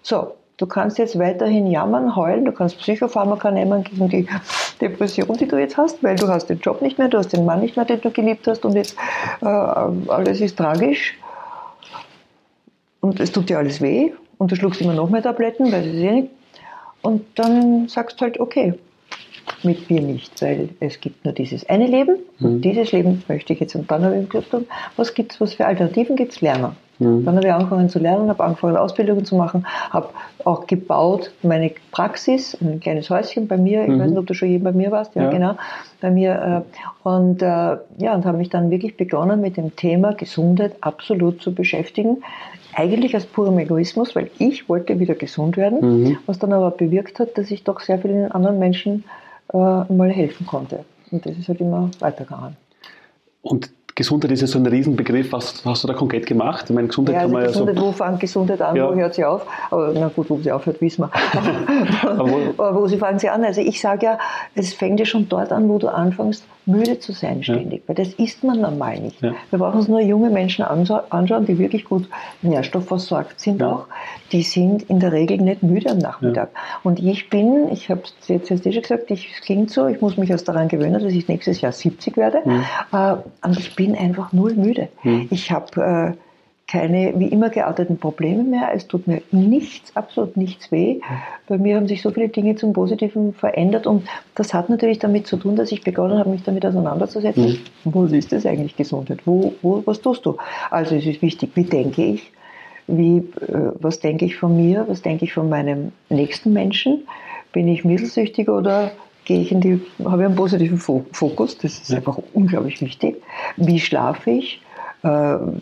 So, 0.03 0.33
du 0.63 0.69
kannst 0.69 0.97
jetzt 0.99 1.19
weiterhin 1.19 1.67
jammern, 1.67 2.15
heulen, 2.15 2.45
du 2.45 2.53
kannst 2.53 2.79
Psychopharmaka 2.79 3.51
nehmen 3.51 3.83
gegen 3.83 4.09
die 4.09 4.29
Depression, 4.81 5.37
die 5.37 5.49
du 5.49 5.59
jetzt 5.59 5.77
hast, 5.77 6.01
weil 6.05 6.15
du 6.15 6.29
hast 6.29 6.47
den 6.47 6.61
Job 6.61 6.81
nicht 6.81 6.99
mehr, 6.99 7.09
du 7.09 7.19
hast 7.19 7.33
den 7.33 7.45
Mann 7.45 7.61
nicht 7.61 7.75
mehr, 7.77 7.85
den 7.85 8.01
du 8.01 8.13
geliebt 8.13 8.47
hast 8.47 8.65
und 8.65 8.77
jetzt 8.77 8.97
äh, 9.41 9.47
alles 9.47 10.41
ist 10.41 10.57
tragisch 10.57 11.19
und 13.01 13.19
es 13.19 13.33
tut 13.33 13.49
dir 13.49 13.59
alles 13.59 13.81
weh 13.81 14.13
und 14.39 14.53
du 14.53 14.55
schluckst 14.55 14.81
immer 14.81 14.95
noch 14.95 15.11
mehr 15.11 15.21
Tabletten, 15.21 15.73
weil 15.73 15.81
es 15.81 15.95
ist 15.95 16.01
eh 16.01 16.13
nicht. 16.13 16.31
und 17.03 17.25
dann 17.35 17.89
sagst 17.89 18.21
du 18.21 18.27
halt, 18.27 18.39
okay, 18.39 18.75
mit 19.65 19.91
mir 19.91 20.01
nicht, 20.01 20.41
weil 20.43 20.69
es 20.79 21.01
gibt 21.01 21.25
nur 21.25 21.35
dieses 21.35 21.69
eine 21.69 21.89
Leben 21.89 22.19
und 22.39 22.59
mhm. 22.59 22.61
dieses 22.61 22.93
Leben 22.93 23.25
möchte 23.27 23.53
ich 23.53 23.59
jetzt. 23.59 23.75
Und 23.75 23.91
dann 23.91 24.05
habe 24.05 24.17
ich 24.17 24.29
gesagt, 24.29 24.65
was 24.97 25.15
gibt 25.15 25.33
es, 25.33 25.41
was 25.41 25.55
für 25.55 25.67
Alternativen 25.67 26.15
gibt 26.15 26.33
es? 26.33 26.41
Lernen. 26.41 26.77
Mhm. 27.03 27.25
Dann 27.25 27.37
habe 27.37 27.47
ich 27.47 27.53
angefangen 27.53 27.89
zu 27.89 27.99
lernen, 27.99 28.29
habe 28.29 28.43
angefangen 28.45 28.77
Ausbildungen 28.77 29.25
zu 29.25 29.37
machen, 29.37 29.67
habe 29.91 30.09
auch 30.45 30.67
gebaut 30.67 31.33
meine 31.43 31.73
Praxis, 31.91 32.57
ein 32.61 32.81
kleines 32.81 33.11
Häuschen 33.11 33.49
bei 33.49 33.57
mir. 33.57 33.83
Ich 33.83 33.89
mhm. 33.89 34.01
weiß 34.01 34.11
nicht, 34.11 34.19
ob 34.19 34.27
du 34.27 34.35
schon 34.35 34.49
je 34.49 34.59
bei 34.59 34.73
mir 34.73 34.91
warst, 34.91 35.15
ja, 35.15 35.25
ja. 35.25 35.31
genau, 35.31 35.55
bei 36.01 36.11
mir. 36.11 36.65
Äh, 37.05 37.09
und 37.09 37.43
äh, 37.43 37.47
ja, 37.47 38.15
und 38.15 38.25
habe 38.25 38.39
mich 38.39 38.51
dann 38.51 38.71
wirklich 38.71 38.97
begonnen 38.97 39.41
mit 39.41 39.57
dem 39.57 39.75
Thema 39.77 40.15
Gesundheit 40.15 40.77
absolut 40.81 41.43
zu 41.43 41.55
beschäftigen. 41.55 42.23
Eigentlich 42.75 43.15
aus 43.17 43.27
purem 43.27 43.59
Egoismus, 43.59 44.17
weil 44.17 44.31
ich 44.39 44.69
wollte 44.69 44.99
wieder 44.99 45.15
gesund 45.15 45.57
werden, 45.57 46.05
mhm. 46.05 46.19
was 46.27 46.39
dann 46.39 46.53
aber 46.53 46.71
bewirkt 46.71 47.19
hat, 47.19 47.37
dass 47.37 47.51
ich 47.51 47.65
doch 47.65 47.81
sehr 47.81 47.99
vielen 47.99 48.33
anderen 48.33 48.59
Menschen 48.59 49.05
äh, 49.53 49.57
mal 49.57 50.11
helfen 50.11 50.47
konnte. 50.47 50.85
Und 51.11 51.27
das 51.27 51.37
ist 51.37 51.49
halt 51.49 51.61
immer 51.61 51.91
weitergegangen. 51.99 52.57
Und 53.43 53.71
Gesundheit 53.95 54.31
ist 54.31 54.41
ja 54.41 54.47
so 54.47 54.59
ein 54.59 54.67
Riesenbegriff. 54.67 55.33
Was 55.33 55.63
hast 55.65 55.85
du 55.85 55.89
da 55.89 55.95
konkret 55.95 56.27
gemacht? 56.27 56.65
Ich 56.69 56.75
meine, 56.75 56.89
Gesundheit 56.89 57.17
ja, 57.17 57.21
also 57.23 57.33
kann 57.33 57.43
man 57.43 57.51
Gesundheit, 57.51 57.77
ja 57.77 57.81
so. 57.83 57.87
Wo 57.89 57.93
fängt 57.93 58.21
Gesundheit 58.21 58.63
an? 58.63 58.77
Ja. 58.77 58.89
Wo 58.89 58.95
hört 58.95 59.15
sie 59.15 59.25
auf? 59.25 59.47
Aber 59.71 59.93
na 59.93 60.09
gut, 60.09 60.31
wo 60.31 60.39
sie 60.39 60.51
aufhört, 60.51 60.81
wissen 60.81 61.03
wir. 61.03 61.11
Aber 62.03 62.31
wo, 62.31 62.63
Aber 62.63 62.81
wo 62.81 62.87
sie 62.87 62.97
fangen 62.97 63.19
sie 63.19 63.29
an? 63.29 63.45
Also 63.45 63.61
ich 63.61 63.81
sage 63.81 64.07
ja, 64.07 64.19
es 64.55 64.73
fängt 64.73 64.99
ja 64.99 65.07
schon 65.07 65.29
dort 65.29 65.53
an, 65.53 65.69
wo 65.69 65.79
du 65.79 65.89
anfängst, 65.89 66.45
müde 66.67 66.99
zu 66.99 67.13
sein 67.13 67.43
ständig, 67.43 67.81
ja. 67.81 67.89
weil 67.89 68.05
das 68.05 68.15
ist 68.15 68.45
man 68.45 68.61
normal 68.61 69.01
nicht. 69.01 69.21
Ja. 69.21 69.35
Wir 69.51 69.59
brauchen 69.59 69.79
uns 69.79 69.89
nur 69.89 70.01
junge 70.01 70.31
Menschen 70.31 70.65
anschauen, 70.65 71.47
die 71.47 71.59
wirklich 71.59 71.85
gut 71.85 72.09
nährstoffversorgt 72.43 73.41
sind 73.41 73.61
ja. 73.61 73.73
auch. 73.73 73.87
Die 74.31 74.43
sind 74.43 74.83
in 74.85 75.01
der 75.01 75.13
Regel 75.13 75.39
nicht 75.39 75.63
müde 75.63 75.91
am 75.91 75.99
Nachmittag. 75.99 76.51
Und 76.85 77.01
ich 77.01 77.29
bin, 77.31 77.69
ich 77.71 77.89
habe 77.91 78.03
es 78.03 78.29
jetzt, 78.29 78.49
jetzt 78.49 78.67
eh 78.67 78.73
schon 78.73 78.83
gesagt, 78.83 79.11
ich, 79.11 79.33
es 79.35 79.41
klingt 79.41 79.71
so, 79.71 79.87
ich 79.87 80.01
muss 80.01 80.17
mich 80.17 80.31
erst 80.31 80.49
daran 80.49 80.69
gewöhnen, 80.69 81.03
dass 81.03 81.13
ich 81.13 81.29
nächstes 81.29 81.61
Jahr 81.61 81.73
70 81.73 82.17
werde, 82.17 82.41
mhm. 82.45 82.65
äh, 82.93 83.15
und 83.47 83.59
ich 83.59 83.75
bin 83.75 83.97
einfach 83.97 84.33
null 84.33 84.55
müde. 84.55 84.89
Mhm. 85.03 85.29
Ich 85.31 85.51
habe 85.51 86.15
äh, 86.17 86.17
keine 86.73 87.13
wie 87.19 87.27
immer 87.27 87.51
gearteten 87.51 87.99
Probleme 87.99 88.43
mehr. 88.45 88.71
Es 88.75 88.89
tut 88.89 89.07
mir 89.07 89.21
nichts, 89.31 89.95
absolut 89.95 90.39
nichts 90.39 90.73
weh. 90.73 91.01
Bei 91.47 91.59
mir 91.59 91.77
haben 91.77 91.87
sich 91.87 92.01
so 92.01 92.11
viele 92.11 92.31
Dinge 92.31 92.57
zum 92.57 92.73
Positiven 92.73 93.35
verändert 93.35 93.87
und 93.87 94.09
das 94.35 94.55
hat 94.55 94.71
natürlich 94.71 94.99
damit 94.99 95.27
zu 95.27 95.37
tun, 95.37 95.55
dass 95.55 95.71
ich 95.71 95.85
begonnen 95.85 96.19
habe, 96.19 96.31
mich 96.31 96.45
damit 96.45 96.65
auseinanderzusetzen. 96.65 97.61
Mhm. 97.85 97.93
Was 97.93 98.13
ist 98.13 98.33
das 98.33 98.47
eigentlich 98.47 98.75
Gesundheit? 98.75 99.19
Wo, 99.27 99.53
wo, 99.61 99.83
was 99.85 100.01
tust 100.01 100.25
du? 100.25 100.39
Also 100.71 100.95
es 100.95 101.05
ist 101.05 101.21
wichtig, 101.21 101.51
wie 101.57 101.65
denke 101.65 102.05
ich? 102.05 102.33
Wie, 102.87 103.19
äh, 103.19 103.73
was 103.79 104.01
denke 104.01 104.25
ich 104.25 104.37
von 104.37 104.57
mir? 104.57 104.87
Was 104.89 105.03
denke 105.03 105.27
ich 105.27 105.35
von 105.35 105.51
meinem 105.51 105.93
nächsten 106.09 106.55
Menschen? 106.55 107.07
Bin 107.53 107.69
ich 107.69 107.85
mittelsüchtig 107.85 108.49
oder 108.49 108.93
gehe 109.27 109.43
ich 109.43 109.53
in 109.53 109.61
die, 109.61 109.83
habe 110.03 110.23
ich 110.23 110.27
einen 110.27 110.37
positiven 110.37 110.79
Fokus? 110.79 111.59
Das 111.59 111.79
ist 111.81 111.93
einfach 111.93 112.19
unglaublich 112.33 112.81
wichtig. 112.81 113.23
Wie 113.59 113.79
schlafe 113.79 114.31
ich? 114.31 114.63
Äh, 115.03 115.09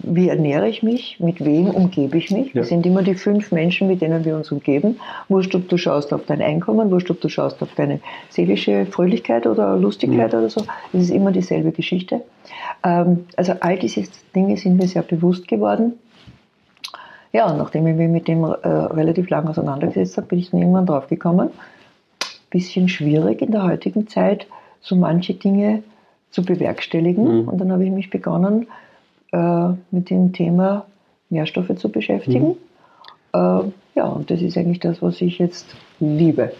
wie 0.02 0.28
ernähre 0.28 0.68
ich 0.68 0.82
mich, 0.82 1.18
mit 1.18 1.42
wem 1.42 1.70
umgebe 1.70 2.18
ich 2.18 2.30
mich. 2.30 2.48
Ja. 2.48 2.60
Das 2.60 2.68
sind 2.68 2.84
immer 2.84 3.02
die 3.02 3.14
fünf 3.14 3.52
Menschen, 3.52 3.88
mit 3.88 4.02
denen 4.02 4.22
wir 4.26 4.36
uns 4.36 4.52
umgeben. 4.52 5.00
Wurscht, 5.28 5.54
ob 5.54 5.66
du 5.68 5.78
schaust 5.78 6.12
auf 6.12 6.26
dein 6.26 6.42
Einkommen, 6.42 6.90
wurscht, 6.90 7.10
ob 7.10 7.22
du 7.22 7.30
schaust 7.30 7.62
auf 7.62 7.74
deine 7.74 8.00
seelische 8.28 8.84
Fröhlichkeit 8.84 9.46
oder 9.46 9.78
Lustigkeit 9.78 10.34
ja. 10.34 10.38
oder 10.38 10.50
so. 10.50 10.64
Das 10.92 11.02
ist 11.02 11.10
immer 11.10 11.32
dieselbe 11.32 11.72
Geschichte. 11.72 12.20
Ähm, 12.84 13.26
also 13.36 13.54
all 13.60 13.78
diese 13.78 14.04
Dinge 14.36 14.58
sind 14.58 14.76
mir 14.76 14.88
sehr 14.88 15.02
bewusst 15.02 15.48
geworden. 15.48 15.94
Ja, 17.32 17.50
und 17.50 17.56
nachdem 17.56 17.86
ich 17.86 17.96
mich 17.96 18.10
mit 18.10 18.28
dem 18.28 18.44
äh, 18.44 18.68
relativ 18.68 19.30
lang 19.30 19.48
auseinandergesetzt 19.48 20.18
habe, 20.18 20.26
bin 20.26 20.38
ich 20.38 20.50
dann 20.50 20.60
irgendwann 20.60 20.84
drauf 20.84 21.06
gekommen, 21.06 21.48
bisschen 22.50 22.90
schwierig 22.90 23.40
in 23.40 23.52
der 23.52 23.62
heutigen 23.62 24.06
Zeit, 24.06 24.46
so 24.82 24.96
manche 24.96 25.32
Dinge 25.32 25.82
zu 26.30 26.44
bewerkstelligen. 26.44 27.42
Mhm. 27.42 27.48
Und 27.48 27.58
dann 27.58 27.72
habe 27.72 27.84
ich 27.84 27.90
mich 27.90 28.10
begonnen, 28.10 28.66
äh, 29.32 29.68
mit 29.90 30.10
dem 30.10 30.32
Thema 30.32 30.86
Nährstoffe 31.30 31.74
zu 31.76 31.88
beschäftigen. 31.88 32.48
Mhm. 32.48 32.56
Äh, 33.32 33.72
ja, 33.96 34.06
und 34.06 34.30
das 34.30 34.40
ist 34.40 34.56
eigentlich 34.56 34.80
das, 34.80 35.02
was 35.02 35.20
ich 35.20 35.38
jetzt 35.38 35.66
liebe. 36.00 36.52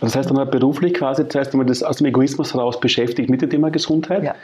Das 0.00 0.16
heißt 0.16 0.30
dann 0.30 0.50
beruflich 0.50 0.94
quasi, 0.94 1.24
das 1.24 1.34
heißt, 1.34 1.52
wenn 1.52 1.58
man 1.58 1.66
das 1.66 1.82
aus 1.82 1.98
dem 1.98 2.06
Egoismus 2.06 2.54
heraus 2.54 2.80
beschäftigt 2.80 3.30
mit 3.30 3.42
dem 3.42 3.50
Thema 3.50 3.70
Gesundheit. 3.70 4.24
Ja. 4.24 4.34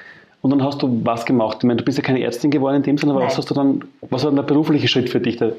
Und 0.41 0.51
dann 0.51 0.63
hast 0.63 0.83
du 0.83 1.01
was 1.05 1.27
gemacht? 1.27 1.59
Ich 1.61 1.65
meine, 1.65 1.79
du 1.79 1.85
bist 1.85 1.99
ja 1.99 2.05
keine 2.05 2.23
Ärztin 2.23 2.53
geworden 2.53 2.77
in 2.77 2.83
dem 2.85 2.97
Sinne, 2.97 3.11
aber 3.13 3.21
Nein. 3.21 3.31
was 3.31 3.39
hast 3.39 3.51
du 3.51 3.55
dann, 3.55 3.85
was 4.03 4.23
war 4.23 4.31
dann 4.31 4.37
der 4.37 4.45
berufliche 4.45 4.87
Schritt 4.87 5.11
für 5.11 5.19
dich, 5.19 5.37
der, 5.37 5.55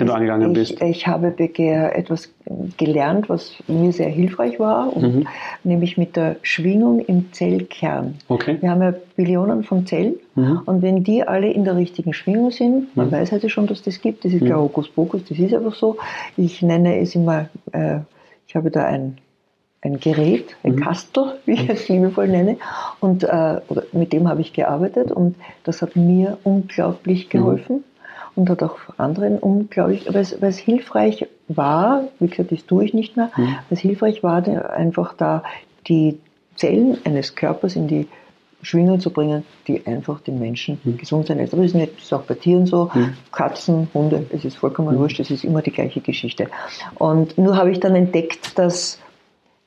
den 0.00 0.08
du 0.08 0.12
angegangen 0.12 0.50
ich, 0.50 0.70
bist? 0.70 0.82
Ich 0.82 1.06
habe 1.06 1.32
etwas 1.38 2.30
gelernt, 2.76 3.28
was 3.28 3.54
mir 3.68 3.92
sehr 3.92 4.08
hilfreich 4.08 4.58
war, 4.58 4.86
mhm. 4.98 5.28
nämlich 5.62 5.96
mit 5.96 6.16
der 6.16 6.36
Schwingung 6.42 6.98
im 6.98 7.32
Zellkern. 7.32 8.14
Okay. 8.28 8.58
Wir 8.60 8.70
haben 8.70 8.82
ja 8.82 8.92
Billionen 9.14 9.62
von 9.62 9.86
Zellen 9.86 10.16
mhm. 10.34 10.62
und 10.66 10.82
wenn 10.82 11.04
die 11.04 11.22
alle 11.22 11.52
in 11.52 11.64
der 11.64 11.76
richtigen 11.76 12.12
Schwingung 12.12 12.50
sind, 12.50 12.96
man 12.96 13.06
mhm. 13.06 13.12
weiß 13.12 13.30
heute 13.30 13.48
schon, 13.48 13.68
dass 13.68 13.82
das 13.82 14.00
gibt, 14.00 14.24
das 14.24 14.32
ist 14.32 14.42
mhm. 14.42 14.48
kein 14.48 14.58
Hokuspokus, 14.58 15.22
das 15.28 15.38
ist 15.38 15.54
einfach 15.54 15.74
so. 15.74 15.96
Ich 16.36 16.60
nenne 16.60 16.98
es 16.98 17.14
immer, 17.14 17.48
äh, 17.70 17.98
ich 18.48 18.56
habe 18.56 18.72
da 18.72 18.84
ein 18.84 19.18
ein 19.84 20.00
Gerät, 20.00 20.56
ein 20.64 20.76
mhm. 20.76 20.80
Kastel, 20.80 21.38
wie 21.44 21.52
ich 21.52 21.68
es 21.68 21.88
liebevoll 21.88 22.26
nenne. 22.28 22.56
Und 23.00 23.22
äh, 23.22 23.60
mit 23.92 24.12
dem 24.12 24.28
habe 24.28 24.40
ich 24.40 24.52
gearbeitet 24.52 25.12
und 25.12 25.36
das 25.62 25.82
hat 25.82 25.94
mir 25.94 26.38
unglaublich 26.42 27.26
mhm. 27.26 27.30
geholfen 27.30 27.76
mhm. 27.76 27.82
und 28.34 28.50
hat 28.50 28.62
auch 28.62 28.78
anderen 28.96 29.38
unglaublich, 29.38 30.06
weil 30.08 30.22
es, 30.22 30.40
weil 30.40 30.48
es 30.48 30.58
hilfreich 30.58 31.26
war, 31.48 32.04
wie 32.18 32.28
gesagt, 32.28 32.50
das 32.50 32.64
tue 32.64 32.86
ich 32.86 32.94
nicht 32.94 33.16
mehr, 33.16 33.30
mhm. 33.36 33.56
was 33.68 33.78
hilfreich 33.78 34.22
war, 34.22 34.42
einfach 34.70 35.14
da 35.14 35.44
die 35.86 36.18
Zellen 36.56 36.96
eines 37.04 37.34
Körpers 37.34 37.76
in 37.76 37.86
die 37.86 38.08
Schwingung 38.62 38.98
zu 39.00 39.10
bringen, 39.10 39.44
die 39.66 39.86
einfach 39.86 40.20
den 40.20 40.38
Menschen 40.38 40.80
mhm. 40.82 40.96
gesund 40.96 41.26
sein 41.26 41.36
lässt. 41.36 41.52
Aber 41.52 41.62
das 41.62 41.72
ist, 41.72 41.76
nicht, 41.76 41.96
das 41.96 42.04
ist 42.04 42.12
auch 42.14 42.22
bei 42.22 42.34
Tieren 42.34 42.64
so. 42.64 42.90
Mhm. 42.94 43.14
Katzen, 43.30 43.88
Hunde, 43.92 44.24
es 44.30 44.46
ist 44.46 44.56
vollkommen 44.56 44.96
mhm. 44.96 45.00
wurscht, 45.00 45.20
es 45.20 45.30
ist 45.30 45.44
immer 45.44 45.60
die 45.60 45.72
gleiche 45.72 46.00
Geschichte. 46.00 46.46
Und 46.94 47.36
nur 47.36 47.56
habe 47.58 47.70
ich 47.70 47.80
dann 47.80 47.94
entdeckt, 47.94 48.58
dass 48.58 48.98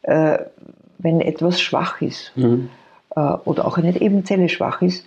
äh, 0.08 0.40
wenn 0.98 1.22
etwas 1.22 1.62
schwach 1.62 2.02
ist 2.02 2.32
mhm. 2.36 2.70
äh, 3.16 3.20
oder 3.20 3.66
auch 3.68 3.78
eine 3.78 4.00
Ebenzelle 4.00 4.50
schwach 4.50 4.82
ist, 4.82 5.06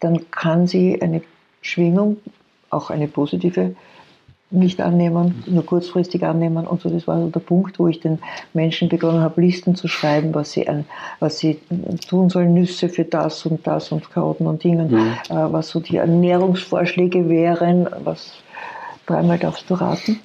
dann 0.00 0.30
kann 0.30 0.66
sie 0.66 1.00
eine 1.00 1.22
Schwingung, 1.62 2.18
auch 2.70 2.90
eine 2.90 3.08
positive, 3.08 3.74
nicht 4.50 4.80
annehmen, 4.80 5.42
nur 5.46 5.64
kurzfristig 5.64 6.22
annehmen 6.22 6.66
und 6.66 6.82
so. 6.82 6.90
Das 6.90 7.08
war 7.08 7.20
so 7.20 7.28
der 7.28 7.40
Punkt, 7.40 7.78
wo 7.78 7.88
ich 7.88 8.00
den 8.00 8.18
Menschen 8.52 8.88
begonnen 8.88 9.20
habe, 9.20 9.40
Listen 9.40 9.74
zu 9.74 9.88
schreiben, 9.88 10.34
was 10.34 10.52
sie, 10.52 10.68
an, 10.68 10.84
was 11.18 11.38
sie 11.38 11.58
tun 12.08 12.28
sollen, 12.28 12.54
Nüsse 12.54 12.88
für 12.88 13.04
das 13.04 13.46
und 13.46 13.66
das 13.66 13.90
und 13.90 14.10
Karotten 14.10 14.46
und 14.46 14.62
Dingen, 14.62 14.90
mhm. 14.90 15.12
äh, 15.30 15.52
was 15.52 15.70
so 15.70 15.80
die 15.80 15.96
Ernährungsvorschläge 15.96 17.28
wären, 17.28 17.88
was 18.04 18.34
dreimal 19.06 19.38
darfst 19.38 19.68
du 19.70 19.74
raten. 19.74 20.20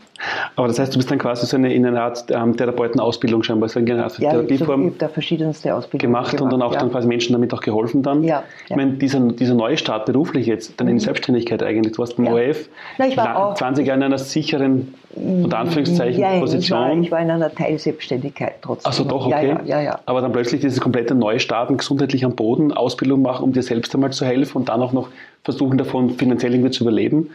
Aber 0.56 0.68
das 0.68 0.80
heißt, 0.80 0.94
du 0.94 0.98
bist 0.98 1.10
dann 1.10 1.18
quasi 1.18 1.46
so 1.46 1.58
eine, 1.58 1.74
in 1.74 1.86
einer 1.86 2.02
Art 2.02 2.26
ähm, 2.30 2.56
Therapeutenausbildung 2.56 3.44
scheinbar, 3.44 3.70
so 3.70 3.80
eine 3.80 4.04
Art 4.04 4.20
ja, 4.20 4.32
Therapieform 4.32 4.90
ich 4.90 4.98
da 4.98 5.08
verschiedenste 5.08 5.74
Ausbildungen 5.74 6.12
gemacht, 6.12 6.32
gemacht 6.32 6.42
und 6.42 6.52
dann 6.52 6.62
auch 6.62 6.74
ja. 6.74 6.80
dann 6.80 6.92
quasi 6.92 7.08
Menschen 7.08 7.34
damit 7.34 7.54
auch 7.54 7.62
geholfen 7.62 8.04
dann. 8.04 8.24
Ja, 8.24 8.30
ja. 8.30 8.44
Ich 8.70 8.76
meine, 8.76 8.94
dieser, 8.94 9.20
dieser 9.20 9.54
neue 9.54 9.78
Start 9.78 10.06
beruflich 10.06 10.46
jetzt, 10.48 10.80
dann 10.80 10.88
mhm. 10.88 10.92
in 10.92 10.98
die 10.98 11.04
Selbstständigkeit 11.04 11.64
eigentlich, 11.64 11.94
du 11.94 12.00
warst 12.00 12.18
beim 12.18 12.26
ja. 12.26 12.34
ORF, 12.34 12.70
Na, 12.98 13.08
ich 13.08 13.18
war 13.18 13.38
auch 13.38 13.54
20 13.56 13.88
Jahre 13.88 14.00
in 14.00 14.04
einer 14.04 14.18
sicheren, 14.18 14.94
unter 15.16 15.60
Anführungszeichen, 15.60 16.22
ja, 16.22 16.40
Position. 16.40 16.62
Ich 16.62 16.72
war, 16.72 17.02
ich 17.04 17.12
war 17.12 17.20
in 17.22 17.32
einer 17.32 17.54
Teilselbstständigkeit 17.54 18.56
trotzdem. 18.62 18.90
Also 18.90 19.04
doch, 19.06 19.26
okay. 19.26 19.58
Ja, 19.66 19.82
ja, 19.82 20.00
Aber 20.06 20.22
dann 20.22 20.32
plötzlich 20.32 20.62
dieses 20.62 20.82
komplette 20.82 21.16
Neustarten, 21.16 21.78
gesundheitlich 21.78 22.26
am 22.26 22.36
Boden, 22.36 22.74
Ausbildung 22.74 23.22
machen, 23.22 23.44
um 23.44 23.54
dir 23.54 23.64
selbst 23.64 23.94
einmal 23.96 24.12
zu 24.12 24.26
helfen 24.26 24.58
und 24.58 24.70
dann 24.70 24.82
auch 24.82 24.94
noch 24.94 25.10
versuchen 25.44 25.78
davon 25.78 26.12
finanziell 26.12 26.54
irgendwie 26.54 26.72
zu 26.72 26.84
überleben. 26.84 27.30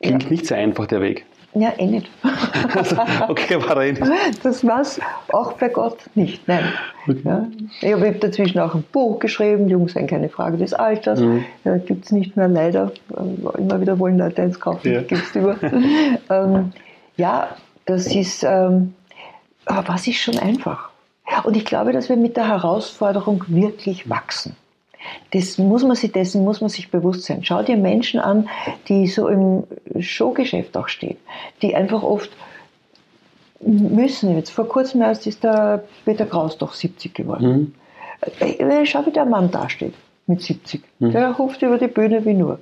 Klingt 0.00 0.30
nicht 0.30 0.46
sehr 0.46 0.58
einfach, 0.58 0.86
der 0.86 1.00
Weg. 1.00 1.24
Ja, 1.54 1.72
eh 1.76 1.86
nicht. 1.86 2.10
okay, 3.28 3.62
war 3.62 3.76
er 3.76 3.82
eh 3.82 3.92
nicht. 3.92 4.02
Das 4.42 4.66
war 4.66 4.80
es 4.80 5.00
auch 5.32 5.52
bei 5.52 5.68
Gott 5.68 5.98
nicht, 6.14 6.48
nein. 6.48 6.64
Okay. 7.06 7.20
Ja. 7.24 7.46
Ich 7.80 7.92
habe 7.92 8.12
dazwischen 8.12 8.58
auch 8.58 8.74
ein 8.74 8.84
Buch 8.90 9.18
geschrieben, 9.18 9.68
Jung 9.68 9.88
sein, 9.88 10.06
keine 10.06 10.30
Frage 10.30 10.56
des 10.56 10.72
Alters. 10.72 11.20
Mhm. 11.20 11.44
Ja, 11.64 11.76
gibt 11.76 12.06
es 12.06 12.12
nicht 12.12 12.36
mehr, 12.36 12.48
leider. 12.48 12.92
Immer 13.58 13.80
wieder 13.80 13.98
wollen 13.98 14.18
Leute 14.18 14.42
eins 14.42 14.58
kaufen, 14.60 14.92
ja. 14.92 15.02
gibt 15.02 15.22
es 15.22 15.36
über. 15.36 15.56
ähm, 16.30 16.72
ja, 17.16 17.48
das 17.84 18.06
ist, 18.06 18.44
ähm, 18.44 18.94
aber 19.66 19.88
was 19.88 20.06
ist 20.06 20.18
schon 20.18 20.38
einfach. 20.38 20.88
Und 21.44 21.56
ich 21.56 21.64
glaube, 21.64 21.92
dass 21.92 22.08
wir 22.08 22.16
mit 22.16 22.36
der 22.36 22.48
Herausforderung 22.48 23.44
wirklich 23.48 24.08
wachsen. 24.08 24.56
Das 25.32 25.58
muss 25.58 25.82
man 25.82 25.96
sich, 25.96 26.12
dessen 26.12 26.44
muss 26.44 26.60
man 26.60 26.70
sich 26.70 26.90
bewusst 26.90 27.24
sein. 27.24 27.44
Schau 27.44 27.62
dir 27.62 27.76
Menschen 27.76 28.20
an, 28.20 28.48
die 28.88 29.06
so 29.06 29.28
im 29.28 29.64
Showgeschäft 29.98 30.76
auch 30.76 30.88
stehen, 30.88 31.16
die 31.62 31.74
einfach 31.74 32.02
oft 32.02 32.30
müssen. 33.60 34.36
Jetzt 34.36 34.50
vor 34.50 34.68
kurzem 34.68 35.02
erst 35.02 35.26
ist 35.26 35.44
der 35.44 35.84
Peter 36.04 36.26
Kraus 36.26 36.58
doch 36.58 36.72
70 36.72 37.14
geworden. 37.14 37.74
Mhm. 38.40 38.58
Äh, 38.60 38.86
schau, 38.86 39.04
wie 39.06 39.12
der 39.12 39.24
Mann 39.24 39.50
dasteht 39.50 39.94
mit 40.26 40.42
70. 40.42 40.82
Mhm. 40.98 41.12
Der 41.12 41.32
ruft 41.32 41.62
über 41.62 41.78
die 41.78 41.88
Bühne 41.88 42.24
wie 42.24 42.34
nur. 42.34 42.58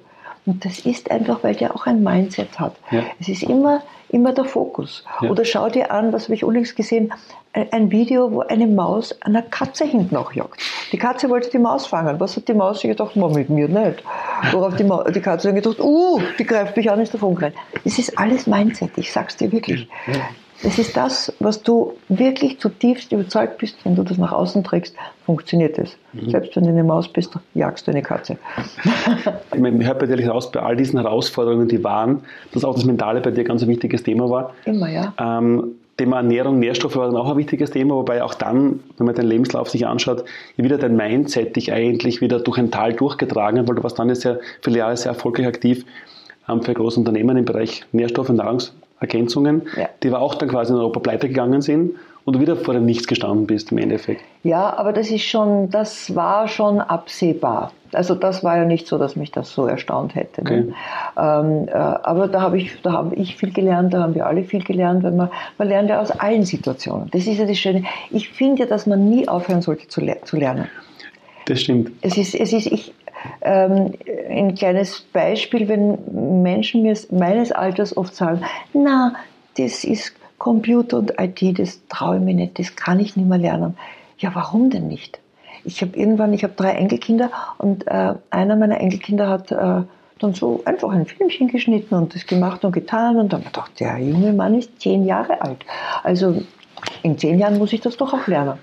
Und 0.46 0.64
das 0.64 0.80
ist 0.80 1.10
einfach, 1.10 1.44
weil 1.44 1.54
der 1.54 1.74
auch 1.74 1.86
ein 1.86 2.02
Mindset 2.02 2.58
hat. 2.58 2.74
Ja. 2.90 3.04
Es 3.20 3.28
ist 3.28 3.42
immer, 3.42 3.82
immer 4.12 4.32
der 4.32 4.44
Fokus. 4.44 5.04
Ja. 5.20 5.30
Oder 5.30 5.44
schau 5.44 5.68
dir 5.68 5.90
an, 5.90 6.12
was 6.12 6.24
habe 6.24 6.34
ich 6.34 6.44
unlängst 6.44 6.76
gesehen, 6.76 7.12
ein 7.52 7.90
Video, 7.90 8.30
wo 8.30 8.40
eine 8.40 8.66
Maus 8.66 9.20
einer 9.22 9.42
Katze 9.42 9.84
hinten 9.84 10.16
auch 10.16 10.32
jagt. 10.32 10.60
Die 10.92 10.98
Katze 10.98 11.28
wollte 11.28 11.50
die 11.50 11.58
Maus 11.58 11.86
fangen. 11.86 12.20
Was 12.20 12.36
hat 12.36 12.46
die 12.46 12.54
Maus 12.54 12.80
sich 12.80 12.90
gedacht? 12.90 13.16
Man, 13.16 13.32
mit 13.32 13.50
mir 13.50 13.68
nicht. 13.68 14.04
Worauf 14.52 14.76
die, 14.76 14.84
Ma 14.84 15.02
die 15.10 15.20
Katze 15.20 15.48
dann 15.48 15.56
gedacht, 15.56 15.80
uh, 15.80 16.20
die 16.38 16.44
greift 16.44 16.76
mich 16.76 16.90
an, 16.90 17.00
ist 17.00 17.12
davon 17.12 17.34
gerannt. 17.34 17.56
Es 17.84 17.98
ist 17.98 18.16
alles 18.18 18.46
Mindset, 18.46 18.92
ich 18.96 19.12
sag's 19.12 19.36
dir 19.36 19.50
wirklich. 19.50 19.88
Ja. 20.06 20.20
Es 20.62 20.78
ist 20.78 20.96
das, 20.96 21.32
was 21.40 21.62
du 21.62 21.94
wirklich 22.08 22.58
zutiefst 22.58 23.12
überzeugt 23.12 23.58
bist, 23.58 23.76
wenn 23.84 23.94
du 23.94 24.02
das 24.02 24.18
nach 24.18 24.32
außen 24.32 24.62
trägst, 24.62 24.94
funktioniert 25.24 25.78
es. 25.78 25.96
Mhm. 26.12 26.30
Selbst 26.30 26.56
wenn 26.56 26.64
du 26.64 26.70
eine 26.70 26.84
Maus 26.84 27.08
bist, 27.08 27.32
jagst 27.54 27.86
du 27.86 27.92
eine 27.92 28.02
Katze. 28.02 28.36
ich 29.54 29.60
meine, 29.60 29.84
hört 29.84 29.98
bei 29.98 30.06
dir 30.06 30.28
raus, 30.28 30.50
bei 30.50 30.60
all 30.60 30.76
diesen 30.76 31.00
Herausforderungen, 31.00 31.68
die 31.68 31.82
waren, 31.82 32.22
dass 32.52 32.64
auch 32.64 32.74
das 32.74 32.84
Mentale 32.84 33.20
bei 33.20 33.30
dir 33.30 33.44
ganz 33.44 33.62
ein 33.62 33.68
wichtiges 33.68 34.02
Thema 34.02 34.28
war. 34.28 34.54
Immer, 34.66 34.90
ja. 34.90 35.14
Ähm, 35.18 35.76
Thema 35.96 36.16
Ernährung, 36.16 36.58
Nährstoffe 36.58 36.96
war 36.96 37.06
dann 37.06 37.16
auch 37.16 37.30
ein 37.30 37.36
wichtiges 37.36 37.70
Thema, 37.70 37.94
wobei 37.94 38.22
auch 38.22 38.34
dann, 38.34 38.80
wenn 38.96 39.06
man 39.06 39.14
deinen 39.14 39.28
Lebenslauf 39.28 39.68
sich 39.68 39.86
anschaut, 39.86 40.24
wieder 40.56 40.78
dein 40.78 40.96
Mindset 40.96 41.56
dich 41.56 41.72
eigentlich 41.72 42.22
wieder 42.22 42.40
durch 42.40 42.58
ein 42.58 42.70
Tal 42.70 42.94
durchgetragen 42.94 43.60
hat, 43.60 43.68
weil 43.68 43.76
du 43.76 43.82
warst 43.82 43.98
dann 43.98 44.08
ja 44.08 44.36
viele 44.62 44.78
Jahre 44.78 44.96
sehr 44.96 45.12
erfolgreich 45.12 45.46
aktiv 45.46 45.84
ähm, 46.48 46.62
für 46.62 46.72
große 46.72 46.98
Unternehmen 46.98 47.36
im 47.36 47.44
Bereich 47.44 47.84
Nährstoffe 47.92 48.30
und 48.30 48.36
Nahrungs 48.36 48.74
Ergänzungen, 49.00 49.62
ja. 49.76 49.88
die 50.02 50.08
aber 50.08 50.20
auch 50.20 50.34
dann 50.34 50.48
quasi 50.48 50.72
in 50.72 50.78
Europa 50.78 51.00
pleite 51.00 51.28
gegangen 51.28 51.62
sind 51.62 51.94
und 52.24 52.36
du 52.36 52.40
wieder 52.40 52.56
vor 52.56 52.74
dem 52.74 52.84
Nichts 52.84 53.06
gestanden 53.06 53.46
bist 53.46 53.72
im 53.72 53.78
Endeffekt. 53.78 54.22
Ja, 54.42 54.76
aber 54.76 54.92
das 54.92 55.10
ist 55.10 55.24
schon, 55.24 55.70
das 55.70 56.14
war 56.14 56.48
schon 56.48 56.80
absehbar. 56.80 57.72
Also 57.92 58.14
das 58.14 58.44
war 58.44 58.56
ja 58.56 58.64
nicht 58.64 58.86
so, 58.86 58.98
dass 58.98 59.16
mich 59.16 59.32
das 59.32 59.52
so 59.52 59.66
erstaunt 59.66 60.14
hätte. 60.14 60.44
Ne? 60.44 60.50
Okay. 60.50 60.60
Ne? 60.60 60.74
Ähm, 61.16 61.68
äh, 61.68 61.72
aber 61.72 62.28
da 62.28 62.40
habe 62.42 62.58
ich, 62.58 62.80
da 62.82 62.92
habe 62.92 63.14
ich 63.16 63.36
viel 63.36 63.52
gelernt, 63.52 63.94
da 63.94 64.02
haben 64.02 64.14
wir 64.14 64.26
alle 64.26 64.44
viel 64.44 64.62
gelernt, 64.62 65.02
weil 65.02 65.12
man, 65.12 65.30
man 65.58 65.68
lernt 65.68 65.90
ja 65.90 66.00
aus 66.00 66.10
allen 66.10 66.44
Situationen. 66.44 67.08
Das 67.10 67.26
ist 67.26 67.38
ja 67.38 67.46
das 67.46 67.58
Schöne. 67.58 67.84
Ich 68.10 68.28
finde 68.28 68.62
ja, 68.62 68.68
dass 68.68 68.86
man 68.86 69.08
nie 69.08 69.26
aufhören 69.26 69.62
sollte 69.62 69.88
zu, 69.88 70.00
le 70.00 70.18
zu 70.24 70.36
lernen. 70.36 70.68
Das 71.46 71.62
stimmt. 71.62 71.90
Es 72.02 72.16
ist, 72.16 72.34
es 72.34 72.52
ist, 72.52 72.66
ich, 72.66 72.92
ähm, 73.42 73.92
ein 74.28 74.54
kleines 74.54 75.00
Beispiel, 75.00 75.68
wenn 75.68 76.42
Menschen 76.42 76.82
mir 76.82 76.96
meines 77.10 77.52
Alters 77.52 77.96
oft 77.96 78.14
sagen, 78.14 78.42
na, 78.72 79.14
das 79.56 79.84
ist 79.84 80.14
Computer 80.38 80.98
und 80.98 81.14
IT, 81.18 81.58
das 81.58 81.80
traue 81.88 82.16
ich 82.16 82.22
mir 82.22 82.34
nicht, 82.34 82.58
das 82.58 82.74
kann 82.76 82.98
ich 82.98 83.16
nicht 83.16 83.28
mehr 83.28 83.38
lernen. 83.38 83.76
Ja, 84.18 84.34
warum 84.34 84.70
denn 84.70 84.88
nicht? 84.88 85.20
Ich 85.64 85.82
habe 85.82 85.96
irgendwann, 85.96 86.32
ich 86.32 86.42
habe 86.42 86.54
drei 86.56 86.72
Enkelkinder 86.72 87.30
und 87.58 87.86
äh, 87.86 88.14
einer 88.30 88.56
meiner 88.56 88.80
Enkelkinder 88.80 89.28
hat 89.28 89.52
äh, 89.52 89.82
dann 90.18 90.34
so 90.34 90.62
einfach 90.64 90.90
ein 90.90 91.06
Filmchen 91.06 91.48
geschnitten 91.48 91.94
und 91.94 92.14
das 92.14 92.26
gemacht 92.26 92.64
und 92.64 92.72
getan 92.72 93.16
und 93.16 93.32
dann 93.32 93.44
gedacht, 93.44 93.78
der 93.80 93.98
junge 93.98 94.32
Mann 94.32 94.54
ist 94.54 94.80
zehn 94.80 95.04
Jahre 95.04 95.40
alt. 95.42 95.64
Also 96.02 96.42
in 97.02 97.18
zehn 97.18 97.38
Jahren 97.38 97.58
muss 97.58 97.72
ich 97.72 97.80
das 97.80 97.96
doch 97.96 98.14
auch 98.14 98.26
lernen. 98.26 98.58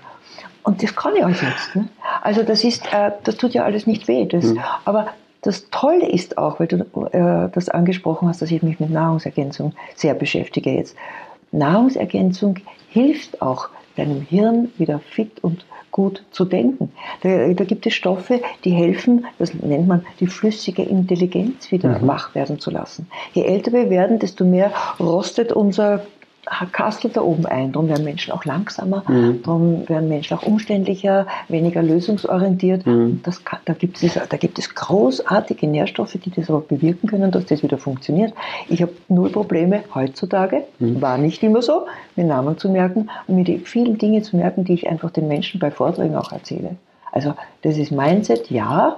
Und 0.68 0.82
das 0.82 0.94
kann 0.94 1.16
ich 1.16 1.24
auch 1.24 1.30
jetzt. 1.30 1.74
Ne? 1.74 1.88
Also 2.20 2.42
das 2.42 2.62
ist, 2.62 2.92
äh, 2.92 3.12
das 3.24 3.38
tut 3.38 3.54
ja 3.54 3.64
alles 3.64 3.86
nicht 3.86 4.06
weh. 4.06 4.26
Das, 4.26 4.44
mhm. 4.44 4.60
Aber 4.84 5.06
das 5.40 5.70
Tolle 5.70 6.06
ist 6.06 6.36
auch, 6.36 6.60
weil 6.60 6.66
du 6.66 6.76
äh, 7.06 7.48
das 7.50 7.70
angesprochen 7.70 8.28
hast, 8.28 8.42
dass 8.42 8.50
ich 8.50 8.62
mich 8.62 8.78
mit 8.78 8.90
Nahrungsergänzung 8.90 9.72
sehr 9.94 10.12
beschäftige 10.12 10.72
jetzt. 10.72 10.94
Nahrungsergänzung 11.52 12.56
hilft 12.90 13.40
auch 13.40 13.70
deinem 13.96 14.20
Hirn 14.20 14.70
wieder 14.76 14.98
fit 14.98 15.42
und 15.42 15.64
gut 15.90 16.22
zu 16.32 16.44
denken. 16.44 16.92
Da, 17.22 17.54
da, 17.54 17.64
gibt 17.64 17.86
es 17.86 17.94
Stoffe, 17.94 18.42
die 18.66 18.72
helfen, 18.72 19.24
das 19.38 19.54
nennt 19.54 19.88
man 19.88 20.04
die 20.20 20.26
flüssige 20.26 20.82
Intelligenz 20.82 21.72
wieder 21.72 21.98
mhm. 21.98 22.08
wach 22.08 22.34
werden 22.34 22.58
zu 22.58 22.70
lassen. 22.70 23.08
Je 23.32 23.44
älter 23.44 23.72
wir 23.72 23.88
werden, 23.88 24.18
desto 24.18 24.44
mehr 24.44 24.70
rostet 25.00 25.50
unser 25.50 26.02
kastelt 26.72 27.16
da 27.16 27.20
oben 27.20 27.46
ein. 27.46 27.72
Darum 27.72 27.88
werden 27.88 28.04
Menschen 28.04 28.32
auch 28.32 28.44
langsamer, 28.44 29.04
mhm. 29.08 29.42
darum 29.42 29.88
werden 29.88 30.08
Menschen 30.08 30.36
auch 30.36 30.42
umständlicher, 30.42 31.26
weniger 31.48 31.82
lösungsorientiert. 31.82 32.86
Mhm. 32.86 33.20
Das 33.22 33.44
kann, 33.44 33.60
da, 33.64 33.74
gibt 33.74 34.02
es, 34.02 34.14
da 34.14 34.36
gibt 34.36 34.58
es 34.58 34.74
großartige 34.74 35.66
Nährstoffe, 35.66 36.12
die 36.12 36.30
das 36.30 36.48
aber 36.48 36.60
bewirken 36.60 37.08
können, 37.08 37.30
dass 37.30 37.46
das 37.46 37.62
wieder 37.62 37.78
funktioniert. 37.78 38.32
Ich 38.68 38.82
habe 38.82 38.92
null 39.08 39.30
Probleme 39.30 39.84
heutzutage, 39.94 40.64
mhm. 40.78 41.00
war 41.00 41.18
nicht 41.18 41.42
immer 41.42 41.62
so, 41.62 41.86
mir 42.16 42.24
Namen 42.24 42.58
zu 42.58 42.68
merken 42.68 43.10
und 43.26 43.36
mir 43.36 43.44
die 43.44 43.58
vielen 43.58 43.98
Dinge 43.98 44.22
zu 44.22 44.36
merken, 44.36 44.64
die 44.64 44.74
ich 44.74 44.88
einfach 44.88 45.10
den 45.10 45.28
Menschen 45.28 45.60
bei 45.60 45.70
Vorträgen 45.70 46.16
auch 46.16 46.32
erzähle. 46.32 46.76
Also 47.12 47.34
das 47.62 47.76
ist 47.76 47.90
Mindset, 47.90 48.50
ja, 48.50 48.96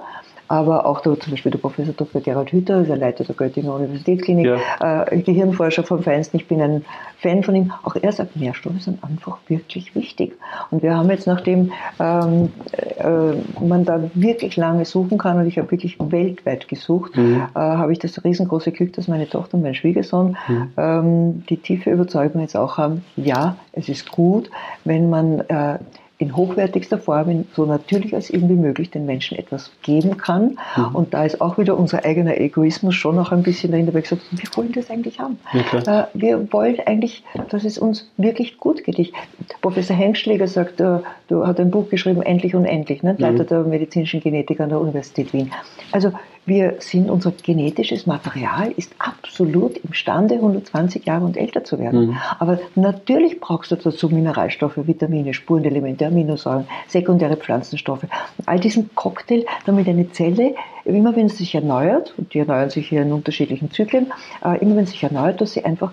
aber 0.51 0.85
auch 0.85 0.99
der, 0.99 1.17
zum 1.17 1.31
Beispiel 1.31 1.49
der 1.49 1.59
Professor 1.59 1.93
Dr. 1.93 2.19
Gerald 2.19 2.51
Hüther, 2.51 2.83
der 2.83 2.97
Leiter 2.97 3.23
der 3.23 3.35
Göttinger 3.35 3.73
Universitätsklinik, 3.73 4.47
ja. 4.47 5.03
äh, 5.05 5.21
Gehirnforscher 5.21 5.83
vom 5.83 6.03
Feinsten, 6.03 6.35
ich 6.35 6.47
bin 6.49 6.61
ein 6.61 6.83
Fan 7.19 7.41
von 7.41 7.55
ihm, 7.55 7.71
auch 7.83 7.95
er 7.95 8.11
sagt, 8.11 8.35
Nährstoffe 8.35 8.81
sind 8.81 9.01
einfach 9.01 9.37
wirklich 9.47 9.95
wichtig. 9.95 10.37
Und 10.69 10.83
wir 10.83 10.93
haben 10.93 11.09
jetzt, 11.09 11.25
nachdem 11.25 11.71
ähm, 12.01 12.49
äh, 12.97 13.63
man 13.63 13.85
da 13.85 14.01
wirklich 14.13 14.57
lange 14.57 14.83
suchen 14.83 15.17
kann, 15.17 15.39
und 15.39 15.47
ich 15.47 15.57
habe 15.57 15.71
wirklich 15.71 15.97
weltweit 15.97 16.67
gesucht, 16.67 17.15
mhm. 17.15 17.43
äh, 17.55 17.57
habe 17.57 17.93
ich 17.93 17.99
das 17.99 18.21
riesengroße 18.21 18.73
Glück, 18.73 18.91
dass 18.91 19.07
meine 19.07 19.29
Tochter 19.29 19.53
und 19.55 19.63
mein 19.63 19.75
Schwiegersohn 19.75 20.35
mhm. 20.49 20.71
ähm, 20.75 21.43
die 21.47 21.57
tiefe 21.57 21.91
Überzeugung 21.91 22.41
jetzt 22.41 22.57
auch 22.57 22.77
haben, 22.77 23.05
ja, 23.15 23.55
es 23.71 23.87
ist 23.87 24.11
gut, 24.11 24.49
wenn 24.83 25.09
man 25.09 25.39
äh, 25.47 25.79
in 26.21 26.35
hochwertigster 26.35 26.99
Form, 26.99 27.45
so 27.55 27.65
natürlich 27.65 28.13
als 28.13 28.29
irgendwie 28.29 28.53
möglich, 28.53 28.91
den 28.91 29.07
Menschen 29.07 29.39
etwas 29.39 29.71
geben 29.81 30.17
kann. 30.17 30.59
Mhm. 30.77 30.95
Und 30.95 31.13
da 31.15 31.25
ist 31.25 31.41
auch 31.41 31.57
wieder 31.57 31.75
unser 31.75 32.05
eigener 32.05 32.39
Egoismus 32.39 32.93
schon 32.93 33.15
noch 33.15 33.31
ein 33.31 33.41
bisschen 33.41 33.71
dahinter, 33.71 33.93
weil 33.95 34.03
gesagt, 34.03 34.21
wir 34.29 34.47
wollen 34.55 34.71
das 34.71 34.91
eigentlich 34.91 35.19
haben. 35.19 35.39
Ja, 35.51 36.03
äh, 36.03 36.07
wir 36.13 36.53
wollen 36.53 36.77
eigentlich, 36.85 37.23
dass 37.49 37.63
es 37.63 37.79
uns 37.79 38.07
wirklich 38.17 38.59
gut 38.59 38.83
geht. 38.83 38.99
Ich, 38.99 39.13
Professor 39.61 39.95
Hengschläger 39.95 40.47
sagt, 40.47 40.79
äh, 40.79 40.99
du 41.27 41.47
hat 41.47 41.59
ein 41.59 41.71
Buch 41.71 41.89
geschrieben, 41.89 42.21
Endlich 42.21 42.53
und 42.53 42.65
Endlich, 42.65 43.01
ne? 43.01 43.15
Leiter 43.17 43.43
mhm. 43.43 43.47
der 43.47 43.63
medizinischen 43.63 44.21
Genetik 44.21 44.59
an 44.59 44.69
der 44.69 44.79
Universität 44.79 45.33
Wien. 45.33 45.51
Also 45.91 46.11
wir 46.45 46.77
sind, 46.79 47.09
unser 47.09 47.31
genetisches 47.31 48.07
Material 48.07 48.71
ist 48.75 48.93
absolut 48.97 49.77
imstande, 49.77 50.35
120 50.35 51.05
Jahre 51.05 51.25
und 51.25 51.37
älter 51.37 51.63
zu 51.63 51.77
werden. 51.77 52.07
Mhm. 52.07 52.17
Aber 52.39 52.59
natürlich 52.75 53.39
brauchst 53.39 53.71
du 53.71 53.75
dazu 53.75 54.09
Mineralstoffe, 54.09 54.75
Vitamine, 54.75 55.33
Spurenelemente, 55.33 56.07
Aminosäuren, 56.07 56.67
sekundäre 56.87 57.37
Pflanzenstoffe. 57.37 58.05
All 58.47 58.59
diesen 58.59 58.93
Cocktail, 58.95 59.45
damit 59.65 59.87
eine 59.87 60.11
Zelle, 60.11 60.55
immer 60.83 61.15
wenn 61.15 61.29
sie 61.29 61.37
sich 61.37 61.53
erneuert, 61.53 62.13
und 62.17 62.33
die 62.33 62.39
erneuern 62.39 62.71
sich 62.71 62.89
hier 62.89 63.03
in 63.03 63.13
unterschiedlichen 63.13 63.71
Zyklen, 63.71 64.11
äh, 64.43 64.57
immer 64.59 64.75
wenn 64.75 64.85
sie 64.85 64.93
sich 64.93 65.03
erneuert, 65.03 65.41
dass 65.41 65.53
sie 65.53 65.63
einfach 65.63 65.91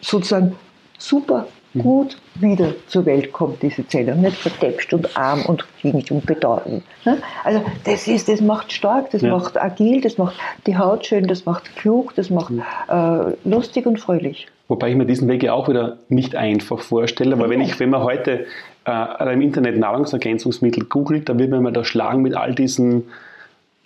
sozusagen 0.00 0.54
super 0.98 1.46
gut 1.76 2.16
wieder 2.34 2.74
zur 2.86 3.06
Welt 3.06 3.32
kommt, 3.32 3.62
diese 3.62 3.86
Zelle, 3.86 4.12
und 4.12 4.22
nicht 4.22 4.36
verdäpscht 4.36 4.92
und 4.94 5.16
arm 5.16 5.44
und 5.46 5.64
hinkt 5.76 6.10
und 6.10 6.24
bedauernd. 6.26 6.82
Ne? 7.04 7.18
Also 7.44 7.62
das, 7.84 8.08
ist, 8.08 8.28
das 8.28 8.40
macht 8.40 8.72
stark, 8.72 9.10
das 9.10 9.22
ja. 9.22 9.30
macht 9.30 9.60
agil, 9.60 10.00
das 10.00 10.18
macht 10.18 10.36
die 10.66 10.76
Haut 10.76 11.06
schön, 11.06 11.26
das 11.26 11.44
macht 11.44 11.76
klug, 11.76 12.14
das 12.14 12.30
macht 12.30 12.52
äh, 12.88 13.32
lustig 13.44 13.86
und 13.86 14.00
fröhlich. 14.00 14.48
Wobei 14.68 14.90
ich 14.90 14.96
mir 14.96 15.06
diesen 15.06 15.28
Weg 15.28 15.42
ja 15.42 15.54
auch 15.54 15.68
wieder 15.68 15.98
nicht 16.08 16.36
einfach 16.36 16.80
vorstelle, 16.80 17.38
weil 17.38 17.46
ja. 17.46 17.50
wenn, 17.50 17.60
ich, 17.60 17.78
wenn 17.80 17.90
man 17.90 18.02
heute 18.02 18.46
äh, 18.86 19.32
im 19.32 19.40
Internet 19.40 19.78
Nahrungsergänzungsmittel 19.78 20.84
googelt, 20.84 21.28
dann 21.28 21.38
wird 21.38 21.50
man 21.50 21.62
mal 21.62 21.72
da 21.72 21.84
schlagen 21.84 22.22
mit 22.22 22.34
all 22.34 22.54
diesen 22.54 23.04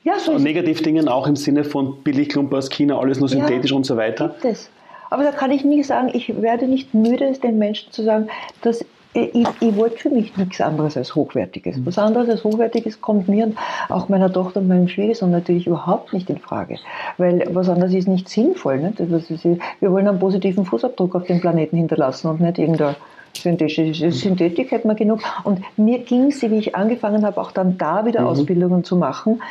ja, 0.04 0.18
so 0.18 0.36
Negativdingen, 0.36 1.08
auch 1.08 1.28
im 1.28 1.36
Sinne 1.36 1.62
von 1.62 2.02
Billigklumpen 2.02 2.58
aus 2.58 2.70
China, 2.70 2.98
alles 2.98 3.20
nur 3.20 3.28
synthetisch 3.28 3.70
ja, 3.70 3.76
und 3.76 3.84
so 3.84 3.96
weiter. 3.96 4.30
Gibt 4.30 4.44
es. 4.44 4.70
Aber 5.12 5.24
da 5.24 5.30
kann 5.30 5.50
ich 5.50 5.62
nie 5.62 5.82
sagen, 5.82 6.10
ich 6.14 6.40
werde 6.40 6.66
nicht 6.66 6.94
müde, 6.94 7.26
es 7.26 7.38
den 7.38 7.58
Menschen 7.58 7.92
zu 7.92 8.02
sagen, 8.02 8.28
dass 8.62 8.82
ich, 9.14 9.46
ich 9.60 9.76
wollte 9.76 9.98
für 9.98 10.08
mich 10.08 10.34
nichts 10.38 10.60
anderes 10.62 10.96
als 10.96 11.14
Hochwertiges. 11.14 11.76
Was 11.84 11.98
anderes 11.98 12.30
als 12.30 12.44
Hochwertiges 12.44 13.02
kommt 13.02 13.28
mir 13.28 13.44
und 13.44 13.58
auch 13.90 14.08
meiner 14.08 14.32
Tochter 14.32 14.60
und 14.60 14.68
meinem 14.68 14.88
Schwiegersohn 14.88 15.30
natürlich 15.30 15.66
überhaupt 15.66 16.14
nicht 16.14 16.30
in 16.30 16.38
Frage. 16.38 16.78
Weil 17.18 17.46
was 17.52 17.68
anderes 17.68 17.92
ist 17.92 18.08
nicht 18.08 18.30
sinnvoll. 18.30 18.78
Nicht? 18.78 18.98
wir 19.00 19.92
wollen 19.92 20.08
einen 20.08 20.18
positiven 20.18 20.64
Fußabdruck 20.64 21.14
auf 21.14 21.26
dem 21.26 21.42
Planeten 21.42 21.76
hinterlassen 21.76 22.28
und 22.28 22.40
nicht 22.40 22.58
irgendeine 22.58 22.96
synthetische 23.36 24.12
Synthetik 24.12 24.70
hätten 24.70 24.88
wir 24.88 24.94
genug. 24.94 25.20
Und 25.44 25.60
mir 25.76 25.98
ging 25.98 26.30
sie, 26.30 26.50
wie 26.50 26.58
ich 26.58 26.74
angefangen 26.74 27.26
habe, 27.26 27.38
auch 27.38 27.52
dann 27.52 27.76
da 27.76 28.06
wieder 28.06 28.22
mhm. 28.22 28.28
Ausbildungen 28.28 28.82
zu 28.82 28.96
machen, 28.96 29.42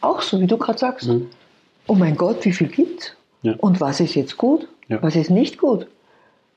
auch 0.00 0.22
so, 0.22 0.40
wie 0.40 0.48
du 0.48 0.58
gerade 0.58 0.78
sagst. 0.78 1.06
Mhm. 1.06 1.28
Oh 1.86 1.94
mein 1.94 2.16
Gott, 2.16 2.44
wie 2.44 2.52
viel 2.52 2.66
gibt's? 2.68 3.16
Ja. 3.42 3.54
Und 3.58 3.80
was 3.80 4.00
ist 4.00 4.14
jetzt 4.14 4.38
gut? 4.38 4.66
Ja. 4.88 5.02
Was 5.02 5.16
ist 5.16 5.30
nicht 5.30 5.58
gut? 5.58 5.86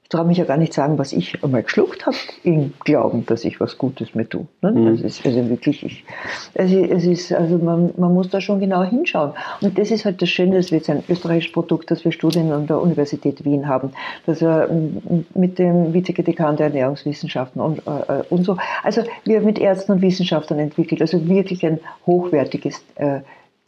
Ich 0.08 0.10
traue 0.10 0.24
mich 0.24 0.38
ja 0.38 0.46
gar 0.46 0.56
nicht 0.56 0.72
sagen, 0.72 0.98
was 0.98 1.12
ich 1.12 1.44
einmal 1.44 1.64
geschluckt 1.64 2.06
habe, 2.06 2.16
im 2.44 2.72
Glauben, 2.86 3.26
dass 3.26 3.44
ich 3.44 3.60
was 3.60 3.78
Gutes 3.78 4.16
mir 4.16 4.28
tue. 4.30 4.48
Ne? 4.62 4.72
Mhm. 4.72 4.86
Das 4.86 5.02
ist 5.02 5.26
also 5.26 5.50
wirklich, 5.50 5.84
ich, 5.84 6.06
es, 6.54 6.72
es 6.72 7.06
ist, 7.06 7.34
also 7.34 7.58
man, 7.58 7.94
man 7.98 8.14
muss 8.14 8.30
da 8.30 8.40
schon 8.40 8.62
genau 8.62 8.84
hinschauen. 8.84 9.34
Und 9.60 9.78
das 9.78 9.92
ist 9.92 10.06
halt 10.06 10.22
das 10.22 10.30
Schöne, 10.30 10.56
dass 10.56 10.72
wir 10.72 10.78
jetzt 10.78 10.90
ein 10.90 11.04
österreichisches 11.10 11.52
Produkt, 11.52 11.92
das 11.92 12.06
wir 12.06 12.14
Studien 12.14 12.54
an 12.54 12.68
der 12.68 12.80
Universität 12.82 13.44
Wien 13.44 13.68
haben, 13.68 13.92
dass 14.26 14.40
wir 14.40 14.70
mit 15.36 15.60
dem 15.60 15.94
Vizedekan 15.94 16.56
der 16.56 16.68
Ernährungswissenschaften 16.68 17.62
und, 17.62 17.80
äh, 17.80 18.24
und 18.30 18.46
so, 18.46 18.56
also 18.84 19.04
wir 19.26 19.42
mit 19.42 19.60
Ärzten 19.60 19.92
und 19.92 20.02
Wissenschaftlern 20.02 20.60
entwickelt, 20.60 21.02
also 21.02 21.28
wirklich 21.28 21.66
ein 21.66 21.82
hochwertiges 22.06 22.82
äh, 22.96 23.20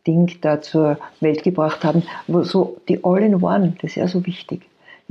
Ding 0.06 0.38
da 0.42 0.62
zur 0.62 0.98
Welt 1.20 1.44
gebracht 1.44 1.84
haben, 1.84 2.04
wo 2.28 2.44
so 2.44 2.78
die 2.88 3.04
All-in-One, 3.04 3.76
das 3.82 3.92
ist 3.92 3.96
ja 3.96 4.08
so 4.08 4.26
wichtig. 4.26 4.62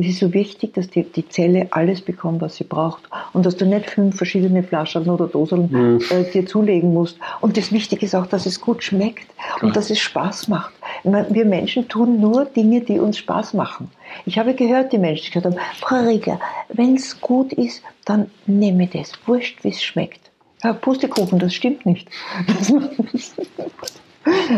Es 0.00 0.06
ist 0.06 0.20
so 0.20 0.32
wichtig, 0.32 0.74
dass 0.74 0.88
die, 0.88 1.02
die 1.02 1.28
Zelle 1.28 1.66
alles 1.72 2.02
bekommt, 2.02 2.40
was 2.40 2.54
sie 2.54 2.62
braucht. 2.62 3.02
Und 3.32 3.44
dass 3.44 3.56
du 3.56 3.66
nicht 3.66 3.90
fünf 3.90 4.16
verschiedene 4.16 4.62
Flaschen 4.62 5.10
oder 5.10 5.26
Dosen 5.26 5.70
mhm. 5.72 6.00
äh, 6.10 6.22
dir 6.30 6.46
zulegen 6.46 6.94
musst. 6.94 7.18
Und 7.40 7.56
das 7.56 7.72
Wichtige 7.72 8.06
ist 8.06 8.14
auch, 8.14 8.26
dass 8.26 8.46
es 8.46 8.60
gut 8.60 8.84
schmeckt 8.84 9.26
Klar. 9.36 9.64
und 9.64 9.74
dass 9.74 9.90
es 9.90 9.98
Spaß 9.98 10.46
macht. 10.46 10.72
Wir 11.02 11.44
Menschen 11.44 11.88
tun 11.88 12.20
nur 12.20 12.44
Dinge, 12.44 12.80
die 12.80 13.00
uns 13.00 13.18
Spaß 13.18 13.54
machen. 13.54 13.90
Ich 14.24 14.38
habe 14.38 14.54
gehört, 14.54 14.92
die 14.92 14.98
Menschen 14.98 15.32
gesagt 15.32 15.46
haben, 15.46 15.56
Frau 15.80 16.06
Rieger, 16.06 16.38
wenn 16.68 16.94
es 16.94 17.20
gut 17.20 17.52
ist, 17.52 17.82
dann 18.04 18.30
nehme 18.46 18.86
das. 18.86 19.12
Wurscht, 19.26 19.64
wie 19.64 19.70
es 19.70 19.82
schmeckt. 19.82 20.30
Ja, 20.62 20.74
Pustekuchen, 20.74 21.40
das 21.40 21.54
stimmt 21.54 21.84
nicht. 21.86 22.08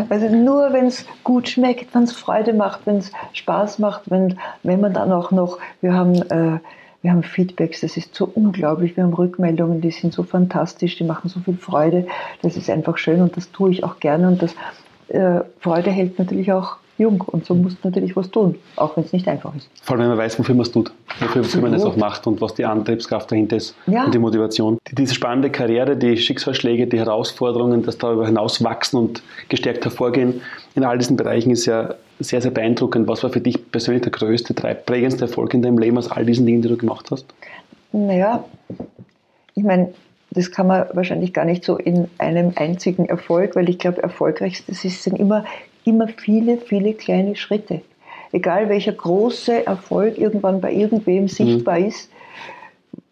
Also 0.09 0.27
nur 0.29 0.73
wenn 0.73 0.87
es 0.87 1.05
gut 1.23 1.47
schmeckt, 1.49 1.93
wenn 1.93 2.03
es 2.03 2.11
Freude 2.11 2.53
macht, 2.53 2.81
wenn 2.85 2.97
es 2.97 3.11
Spaß 3.33 3.79
macht, 3.79 4.09
wenn, 4.09 4.37
wenn 4.63 4.81
man 4.81 4.93
dann 4.93 5.11
auch 5.11 5.31
noch, 5.31 5.59
wir 5.81 5.93
haben, 5.93 6.15
äh, 6.15 6.59
wir 7.01 7.11
haben 7.11 7.23
Feedbacks, 7.23 7.81
das 7.81 7.97
ist 7.97 8.13
so 8.13 8.29
unglaublich, 8.33 8.95
wir 8.95 9.03
haben 9.03 9.13
Rückmeldungen, 9.13 9.81
die 9.81 9.91
sind 9.91 10.13
so 10.13 10.23
fantastisch, 10.23 10.97
die 10.97 11.03
machen 11.03 11.29
so 11.29 11.39
viel 11.39 11.57
Freude, 11.57 12.07
das 12.41 12.57
ist 12.57 12.69
einfach 12.69 12.97
schön 12.97 13.21
und 13.21 13.37
das 13.37 13.51
tue 13.51 13.71
ich 13.71 13.83
auch 13.83 13.99
gerne 13.99 14.27
und 14.27 14.41
das 14.41 14.55
äh, 15.09 15.41
Freude 15.59 15.91
hält 15.91 16.19
natürlich 16.19 16.51
auch 16.51 16.77
jung 17.01 17.21
und 17.21 17.45
so 17.45 17.55
musst 17.55 17.77
du 17.83 17.89
natürlich 17.89 18.15
was 18.15 18.29
tun, 18.29 18.55
auch 18.75 18.95
wenn 18.95 19.03
es 19.03 19.13
nicht 19.13 19.27
einfach 19.27 19.53
ist. 19.55 19.69
Vor 19.81 19.95
allem, 19.95 20.03
wenn 20.03 20.09
man 20.09 20.17
weiß, 20.19 20.39
wofür 20.39 20.55
man 20.55 20.63
es 20.63 20.71
tut, 20.71 20.91
wofür, 21.19 21.43
wofür 21.43 21.61
man 21.61 21.73
es 21.73 21.83
auch 21.83 21.97
macht 21.97 22.27
und 22.27 22.39
was 22.41 22.53
die 22.53 22.65
Antriebskraft 22.65 23.31
dahinter 23.31 23.57
ist 23.57 23.75
ja. 23.87 24.05
und 24.05 24.13
die 24.13 24.19
Motivation. 24.19 24.77
Diese 24.91 25.13
spannende 25.13 25.49
Karriere, 25.49 25.97
die 25.97 26.17
Schicksalsschläge, 26.17 26.87
die 26.87 26.99
Herausforderungen, 26.99 27.83
das 27.83 27.97
darüber 27.97 28.25
hinaus 28.25 28.63
wachsen 28.63 28.97
und 28.97 29.23
gestärkt 29.49 29.83
hervorgehen, 29.83 30.41
in 30.75 30.83
all 30.83 30.97
diesen 30.97 31.17
Bereichen 31.17 31.51
ist 31.51 31.65
ja 31.65 31.95
sehr, 32.19 32.41
sehr 32.41 32.51
beeindruckend. 32.51 33.07
Was 33.07 33.23
war 33.23 33.29
für 33.29 33.41
dich 33.41 33.71
persönlich 33.71 34.03
der 34.03 34.11
größte, 34.11 34.53
prägendste 34.53 35.25
Erfolg 35.25 35.53
in 35.53 35.61
deinem 35.61 35.77
Leben 35.77 35.97
aus 35.97 36.09
all 36.09 36.25
diesen 36.25 36.45
Dingen, 36.45 36.61
die 36.61 36.69
du 36.69 36.77
gemacht 36.77 37.11
hast? 37.11 37.25
Naja, 37.91 38.45
ich 39.55 39.63
meine, 39.63 39.93
das 40.31 40.51
kann 40.51 40.67
man 40.67 40.85
wahrscheinlich 40.93 41.33
gar 41.33 41.45
nicht 41.45 41.65
so 41.65 41.77
in 41.77 42.07
einem 42.17 42.53
einzigen 42.55 43.05
Erfolg, 43.05 43.55
weil 43.55 43.69
ich 43.69 43.79
glaube, 43.79 44.01
erfolgreichstes 44.01 44.81
sind 44.81 45.19
immer 45.19 45.43
immer 45.83 46.07
viele, 46.07 46.57
viele 46.57 46.93
kleine 46.93 47.35
Schritte. 47.35 47.81
Egal 48.31 48.69
welcher 48.69 48.93
große 48.93 49.65
Erfolg 49.65 50.17
irgendwann 50.17 50.61
bei 50.61 50.71
irgendwem 50.71 51.27
sichtbar 51.27 51.79
mhm. 51.79 51.87
ist, 51.87 52.09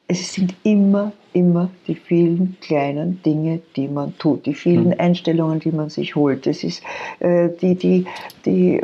es 0.08 0.34
sind 0.34 0.56
immer, 0.64 1.12
immer 1.34 1.70
die 1.88 1.96
vielen 1.96 2.58
kleinen 2.62 3.22
Dinge, 3.22 3.62
die 3.76 3.88
man 3.88 4.18
tut, 4.18 4.46
die 4.48 4.56
vielen 4.56 4.88
mhm. 4.88 4.96
Einstellungen, 4.98 5.60
die 5.60 5.72
man 5.72 5.90
sich 5.90 6.16
holt. 6.16 6.48
Das 6.48 6.64
ist 6.64 6.82
äh, 7.20 7.50
die, 7.62 7.76
die, 7.76 8.06
die, 8.46 8.82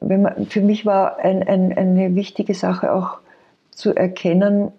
wenn 0.00 0.22
man, 0.22 0.46
für 0.46 0.60
mich 0.60 0.84
war 0.84 1.18
ein, 1.18 1.42
ein, 1.42 1.72
eine 1.72 2.14
wichtige 2.14 2.54
Sache 2.54 2.92
auch 2.92 3.18
zu 3.70 3.94
erkennen, 3.94 4.72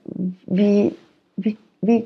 wie, 0.45 0.93
wie, 1.37 1.57
wie 1.81 2.05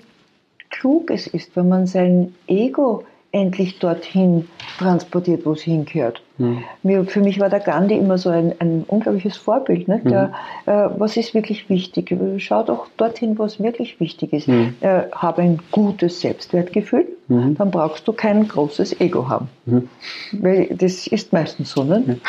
klug 0.70 1.12
es 1.12 1.28
ist, 1.28 1.56
wenn 1.56 1.68
man 1.68 1.86
sein 1.86 2.34
Ego 2.48 3.04
endlich 3.34 3.80
dorthin 3.80 4.48
transportiert, 4.78 5.46
wo 5.46 5.54
es 5.54 5.62
hingehört. 5.64 6.23
Mhm. 6.38 6.64
Mir, 6.82 7.06
für 7.06 7.22
mich 7.22 7.40
war 7.40 7.50
der 7.50 7.60
Gandhi 7.60 7.96
immer 7.96 8.18
so 8.18 8.30
ein, 8.30 8.56
ein 8.60 8.84
unglaubliches 8.88 9.38
Vorbild. 9.38 9.88
Ne? 9.88 10.02
Der, 10.04 10.34
mhm. 10.66 10.72
äh, 10.72 11.00
was 11.00 11.16
ist 11.16 11.34
wirklich 11.34 11.70
wichtig? 11.70 12.16
Schau 12.38 12.64
doch 12.64 12.88
dorthin, 12.98 13.38
was 13.38 13.62
wirklich 13.62 14.00
wichtig 14.00 14.34
ist. 14.34 14.48
Mhm. 14.48 14.76
Äh, 14.82 15.04
habe 15.12 15.44
ein 15.44 15.60
gutes 15.72 16.22
Selbstwertgefühl, 16.22 17.08
mhm. 17.28 17.56
dann 17.56 17.72
brauchst 17.72 18.08
du 18.08 18.14
kein 18.14 18.48
großes 18.48 19.00
Ego 19.00 19.30
haben. 19.30 19.50
Mhm. 19.66 19.90
Weil 20.32 20.68
das 20.76 21.08
ist 21.08 21.34
meistens 21.34 21.72
so. 21.72 21.84
Ne? 21.84 22.20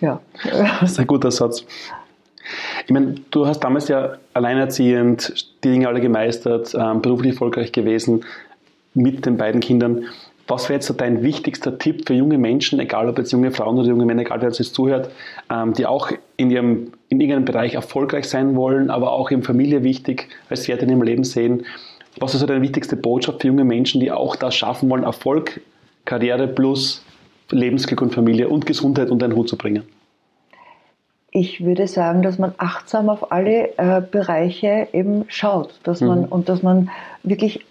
Ja. 0.00 0.20
Das 0.80 0.92
ist 0.92 1.00
ein 1.00 1.06
guter 1.06 1.30
Satz. 1.30 1.64
Ich 2.84 2.92
meine, 2.92 3.14
du 3.30 3.46
hast 3.46 3.60
damals 3.60 3.88
ja 3.88 4.18
alleinerziehend 4.34 5.54
die 5.64 5.70
Dinge 5.70 5.88
alle 5.88 6.02
gemeistert, 6.02 6.74
ähm, 6.78 7.00
beruflich 7.00 7.32
erfolgreich 7.32 7.72
gewesen 7.72 8.24
mit 8.92 9.24
den 9.24 9.38
beiden 9.38 9.60
Kindern. 9.60 10.04
Was 10.46 10.68
wäre 10.68 10.74
jetzt 10.74 10.86
so 10.86 10.94
dein 10.94 11.22
wichtigster 11.22 11.78
Tipp 11.78 12.06
für 12.06 12.14
junge 12.14 12.36
Menschen, 12.36 12.78
egal 12.78 13.08
ob 13.08 13.18
jetzt 13.18 13.32
junge 13.32 13.50
Frauen 13.50 13.78
oder 13.78 13.88
junge 13.88 14.04
Männer, 14.04 14.22
egal 14.22 14.42
wer 14.42 14.50
jetzt 14.50 14.74
zuhört, 14.74 15.10
ähm, 15.50 15.72
die 15.72 15.86
auch 15.86 16.10
in 16.36 16.50
ihrem 16.50 16.92
in 17.08 17.20
irgendeinem 17.20 17.44
Bereich 17.46 17.74
erfolgreich 17.74 18.28
sein 18.28 18.56
wollen, 18.56 18.90
aber 18.90 19.12
auch 19.12 19.30
in 19.30 19.42
Familie 19.42 19.84
wichtig 19.84 20.28
als 20.50 20.68
Wert 20.68 20.82
in 20.82 20.90
ihrem 20.90 21.02
Leben 21.02 21.24
sehen? 21.24 21.64
Was 22.18 22.34
ist 22.34 22.40
so 22.40 22.46
deine 22.46 22.62
wichtigste 22.62 22.96
Botschaft 22.96 23.40
für 23.40 23.48
junge 23.48 23.64
Menschen, 23.64 24.00
die 24.00 24.12
auch 24.12 24.36
das 24.36 24.54
schaffen 24.54 24.90
wollen, 24.90 25.04
Erfolg, 25.04 25.60
Karriere 26.04 26.46
plus 26.46 27.02
Lebensglück 27.50 28.02
und 28.02 28.14
Familie 28.14 28.48
und 28.48 28.66
Gesundheit 28.66 29.10
unter 29.10 29.26
einen 29.26 29.36
Hut 29.36 29.48
zu 29.48 29.56
bringen? 29.56 29.84
Ich 31.30 31.64
würde 31.64 31.88
sagen, 31.88 32.22
dass 32.22 32.38
man 32.38 32.54
achtsam 32.58 33.08
auf 33.08 33.32
alle 33.32 33.76
äh, 33.78 34.00
Bereiche 34.00 34.88
eben 34.92 35.24
schaut, 35.28 35.80
dass 35.82 36.00
man 36.00 36.20
mhm. 36.20 36.26
und 36.26 36.48
dass 36.48 36.62
man 36.62 36.90
wirklich 37.22 37.64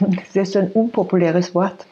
das 0.00 0.36
ist 0.36 0.52
so 0.52 0.58
ein 0.58 0.70
unpopuläres 0.72 1.54
Wort, 1.54 1.86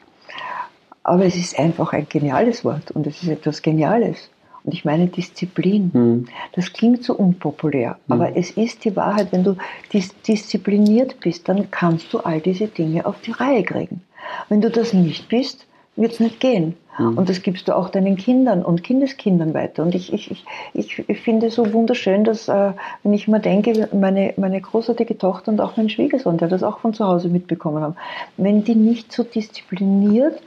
aber 1.02 1.24
es 1.24 1.36
ist 1.36 1.58
einfach 1.58 1.92
ein 1.92 2.06
geniales 2.08 2.64
Wort 2.64 2.90
und 2.92 3.06
es 3.06 3.22
ist 3.22 3.28
etwas 3.28 3.62
Geniales. 3.62 4.30
Und 4.64 4.74
ich 4.74 4.84
meine 4.84 5.08
Disziplin. 5.08 5.90
Mhm. 5.92 6.26
Das 6.52 6.72
klingt 6.72 7.02
so 7.02 7.14
unpopulär, 7.14 7.98
mhm. 8.06 8.12
aber 8.12 8.36
es 8.36 8.52
ist 8.52 8.84
die 8.84 8.94
Wahrheit. 8.94 9.32
Wenn 9.32 9.42
du 9.42 9.56
dis 9.92 10.14
diszipliniert 10.22 11.18
bist, 11.20 11.48
dann 11.48 11.70
kannst 11.70 12.12
du 12.12 12.20
all 12.20 12.40
diese 12.40 12.68
Dinge 12.68 13.04
auf 13.04 13.20
die 13.22 13.32
Reihe 13.32 13.64
kriegen. 13.64 14.02
Wenn 14.48 14.60
du 14.60 14.70
das 14.70 14.92
nicht 14.92 15.28
bist, 15.28 15.66
wird 15.96 16.12
es 16.12 16.20
nicht 16.20 16.40
gehen. 16.40 16.74
Mhm. 16.98 17.18
Und 17.18 17.28
das 17.28 17.42
gibst 17.42 17.68
du 17.68 17.76
auch 17.76 17.88
deinen 17.88 18.16
Kindern 18.16 18.62
und 18.62 18.82
Kindeskindern 18.82 19.54
weiter. 19.54 19.82
Und 19.82 19.94
ich, 19.94 20.12
ich, 20.12 20.44
ich, 20.74 21.08
ich 21.08 21.20
finde 21.20 21.46
es 21.46 21.54
so 21.54 21.72
wunderschön, 21.72 22.24
dass, 22.24 22.48
äh, 22.48 22.72
wenn 23.02 23.12
ich 23.12 23.28
mal 23.28 23.40
denke, 23.40 23.88
meine, 23.92 24.34
meine 24.36 24.60
großartige 24.60 25.18
Tochter 25.18 25.52
und 25.52 25.60
auch 25.60 25.76
mein 25.76 25.88
Schwiegersohn, 25.88 26.38
der 26.38 26.48
das 26.48 26.62
auch 26.62 26.78
von 26.78 26.94
zu 26.94 27.06
Hause 27.06 27.28
mitbekommen 27.28 27.82
haben, 27.82 27.96
wenn 28.36 28.64
die 28.64 28.74
nicht 28.74 29.12
so 29.12 29.22
diszipliniert 29.22 30.40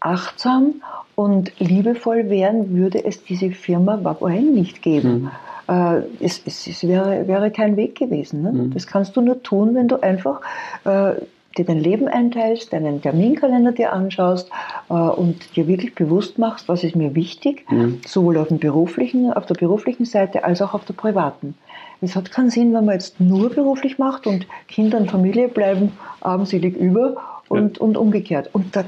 achtsam 0.00 0.82
und 1.14 1.58
liebevoll 1.58 2.28
wären, 2.28 2.74
würde 2.74 3.04
es 3.04 3.24
diese 3.24 3.50
Firma 3.50 4.04
Vapohen 4.04 4.54
nicht 4.54 4.82
geben. 4.82 5.22
Mhm. 5.22 5.30
Äh, 5.66 6.02
es, 6.20 6.42
es, 6.44 6.66
es 6.66 6.86
wäre, 6.86 7.26
wäre, 7.26 7.50
kein 7.50 7.76
Weg 7.76 7.96
gewesen. 7.96 8.42
Ne? 8.42 8.52
Mhm. 8.52 8.74
Das 8.74 8.86
kannst 8.86 9.16
du 9.16 9.22
nur 9.22 9.42
tun, 9.42 9.74
wenn 9.74 9.88
du 9.88 10.02
einfach 10.02 10.42
äh, 10.84 11.14
dir 11.56 11.64
dein 11.64 11.80
Leben 11.80 12.08
einteilst, 12.08 12.72
deinen 12.72 13.00
Terminkalender 13.02 13.72
dir 13.72 13.92
anschaust 13.92 14.50
äh, 14.88 14.94
und 14.94 15.56
dir 15.56 15.66
wirklich 15.66 15.94
bewusst 15.94 16.38
machst, 16.38 16.68
was 16.68 16.84
ist 16.84 16.96
mir 16.96 17.14
wichtig, 17.14 17.64
mhm. 17.70 18.00
sowohl 18.06 18.38
auf, 18.38 18.48
dem 18.48 18.58
beruflichen, 18.58 19.32
auf 19.32 19.46
der 19.46 19.54
beruflichen 19.54 20.04
Seite 20.04 20.44
als 20.44 20.60
auch 20.62 20.74
auf 20.74 20.84
der 20.84 20.94
privaten. 20.94 21.54
Es 22.00 22.16
hat 22.16 22.30
keinen 22.30 22.50
Sinn, 22.50 22.74
wenn 22.74 22.84
man 22.84 22.94
jetzt 22.94 23.20
nur 23.20 23.50
beruflich 23.50 23.98
macht 23.98 24.26
und 24.26 24.46
Kinder 24.68 24.98
und 24.98 25.10
Familie 25.10 25.48
bleiben 25.48 25.92
armselig 26.20 26.76
über 26.76 27.16
und, 27.48 27.78
ja. 27.78 27.82
und 27.82 27.96
umgekehrt. 27.96 28.50
Und 28.52 28.76
da 28.76 28.84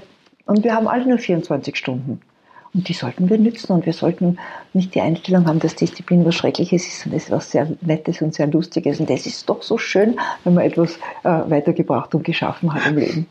und 0.46 0.62
wir 0.62 0.74
haben 0.74 0.86
alle 0.86 1.06
nur 1.06 1.18
24 1.18 1.76
Stunden. 1.76 2.20
Und 2.76 2.90
die 2.90 2.92
sollten 2.92 3.30
wir 3.30 3.38
nützen 3.38 3.72
und 3.72 3.86
wir 3.86 3.94
sollten 3.94 4.38
nicht 4.74 4.94
die 4.94 5.00
Einstellung 5.00 5.46
haben, 5.46 5.60
dass 5.60 5.76
Disziplin 5.76 6.26
was 6.26 6.34
Schreckliches 6.34 6.86
ist, 6.86 7.00
sondern 7.00 7.16
es 7.16 7.24
ist 7.24 7.30
was 7.30 7.50
sehr 7.50 7.66
Nettes 7.80 8.20
und 8.20 8.34
sehr 8.34 8.48
Lustiges. 8.48 9.00
Und 9.00 9.08
das 9.08 9.24
ist 9.24 9.48
doch 9.48 9.62
so 9.62 9.78
schön, 9.78 10.16
wenn 10.44 10.52
man 10.52 10.64
etwas 10.64 10.96
äh, 11.24 11.40
weitergebracht 11.48 12.14
und 12.14 12.22
geschaffen 12.22 12.74
hat 12.74 12.86
im 12.86 12.98
Leben. 12.98 13.26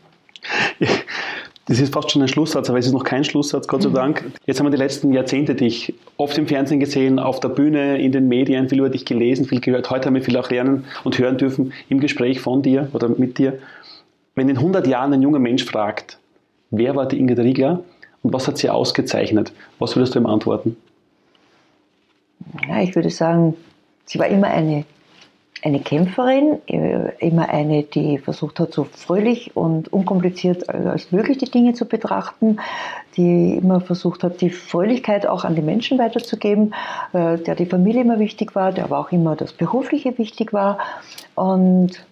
Das 1.68 1.80
ist 1.80 1.92
fast 1.92 2.12
schon 2.12 2.22
ein 2.22 2.28
Schlusssatz, 2.28 2.68
aber 2.68 2.78
es 2.78 2.86
ist 2.86 2.92
noch 2.92 3.02
kein 3.02 3.24
Schlusssatz, 3.24 3.66
Gott 3.66 3.82
sei 3.82 3.88
mhm. 3.88 3.94
Dank. 3.94 4.24
Jetzt 4.46 4.60
haben 4.60 4.66
wir 4.66 4.70
die 4.70 4.76
letzten 4.76 5.12
Jahrzehnte 5.12 5.56
dich 5.56 5.94
oft 6.16 6.38
im 6.38 6.46
Fernsehen 6.46 6.78
gesehen, 6.78 7.18
auf 7.18 7.40
der 7.40 7.48
Bühne, 7.48 7.98
in 7.98 8.12
den 8.12 8.28
Medien, 8.28 8.68
viel 8.68 8.78
über 8.78 8.88
dich 8.88 9.04
gelesen, 9.04 9.46
viel 9.46 9.60
gehört. 9.60 9.90
Heute 9.90 10.06
haben 10.06 10.14
wir 10.14 10.22
viel 10.22 10.36
auch 10.36 10.48
lernen 10.48 10.84
und 11.02 11.18
hören 11.18 11.38
dürfen 11.38 11.72
im 11.88 11.98
Gespräch 11.98 12.40
von 12.40 12.62
dir 12.62 12.88
oder 12.92 13.08
mit 13.08 13.38
dir. 13.38 13.58
Wenn 14.36 14.48
in 14.48 14.58
100 14.58 14.86
Jahren 14.86 15.12
ein 15.12 15.22
junger 15.22 15.40
Mensch 15.40 15.64
fragt, 15.64 16.18
wer 16.70 16.94
war 16.94 17.06
die 17.06 17.18
Ingrid 17.18 17.40
Riegler 17.40 17.82
was 18.32 18.48
hat 18.48 18.58
sie 18.58 18.70
ausgezeichnet? 18.70 19.52
Was 19.78 19.96
würdest 19.96 20.14
du 20.14 20.18
ihm 20.18 20.26
antworten? 20.26 20.76
Ja, 22.68 22.80
ich 22.80 22.94
würde 22.94 23.10
sagen, 23.10 23.56
sie 24.04 24.18
war 24.18 24.26
immer 24.26 24.48
eine, 24.48 24.84
eine 25.62 25.80
Kämpferin, 25.80 26.58
immer 26.66 27.48
eine, 27.48 27.82
die 27.82 28.18
versucht 28.18 28.60
hat, 28.60 28.72
so 28.72 28.84
fröhlich 28.84 29.56
und 29.56 29.92
unkompliziert 29.92 30.68
als 30.68 31.12
möglich 31.12 31.38
die 31.38 31.50
Dinge 31.50 31.74
zu 31.74 31.86
betrachten, 31.86 32.58
die 33.16 33.56
immer 33.56 33.80
versucht 33.80 34.22
hat, 34.22 34.40
die 34.40 34.50
Fröhlichkeit 34.50 35.26
auch 35.26 35.44
an 35.44 35.54
die 35.54 35.62
Menschen 35.62 35.98
weiterzugeben, 35.98 36.74
äh, 37.12 37.38
der 37.38 37.54
die 37.54 37.66
Familie 37.66 38.02
immer 38.02 38.18
wichtig 38.18 38.54
war, 38.54 38.72
der 38.72 38.84
aber 38.84 38.98
auch 38.98 39.10
immer 39.10 39.34
das 39.34 39.52
Berufliche 39.52 40.16
wichtig 40.18 40.52
war 40.52 40.78
und 41.34 42.04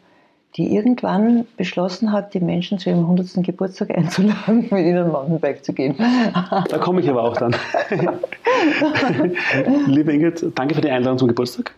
die 0.56 0.74
irgendwann 0.74 1.46
beschlossen 1.56 2.12
hat, 2.12 2.32
die 2.34 2.40
Menschen 2.40 2.78
zu 2.78 2.90
ihrem 2.90 3.00
100. 3.00 3.44
Geburtstag 3.44 3.90
einzuladen, 3.90 4.60
mit 4.70 4.84
ihnen 4.84 5.10
Mountainbike 5.10 5.64
zu 5.64 5.72
gehen. 5.72 5.96
Da 5.96 6.78
komme 6.78 7.00
ich 7.00 7.10
aber 7.10 7.24
auch 7.24 7.36
dann. 7.36 7.54
Liebe 9.86 10.12
Ingrid, 10.12 10.46
danke 10.54 10.74
für 10.76 10.80
die 10.80 10.90
Einladung 10.90 11.18
zum 11.18 11.28
Geburtstag. 11.28 11.72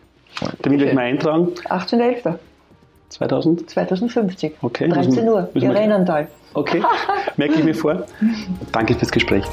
Da 0.61 0.69
will 0.69 0.81
ich 0.81 0.93
mal 0.93 1.05
eintragen. 1.05 1.49
18.11. 1.69 2.35
2000? 3.09 3.69
2050. 3.69 4.53
Okay. 4.61 4.89
13 4.89 5.27
Uhr, 5.27 5.49
Irenental. 5.53 6.27
Okay, 6.53 6.81
merke 7.37 7.55
ich 7.55 7.63
mir 7.63 7.75
vor. 7.75 8.05
Danke 8.71 8.95
fürs 8.95 9.11
Gespräch. 9.11 9.45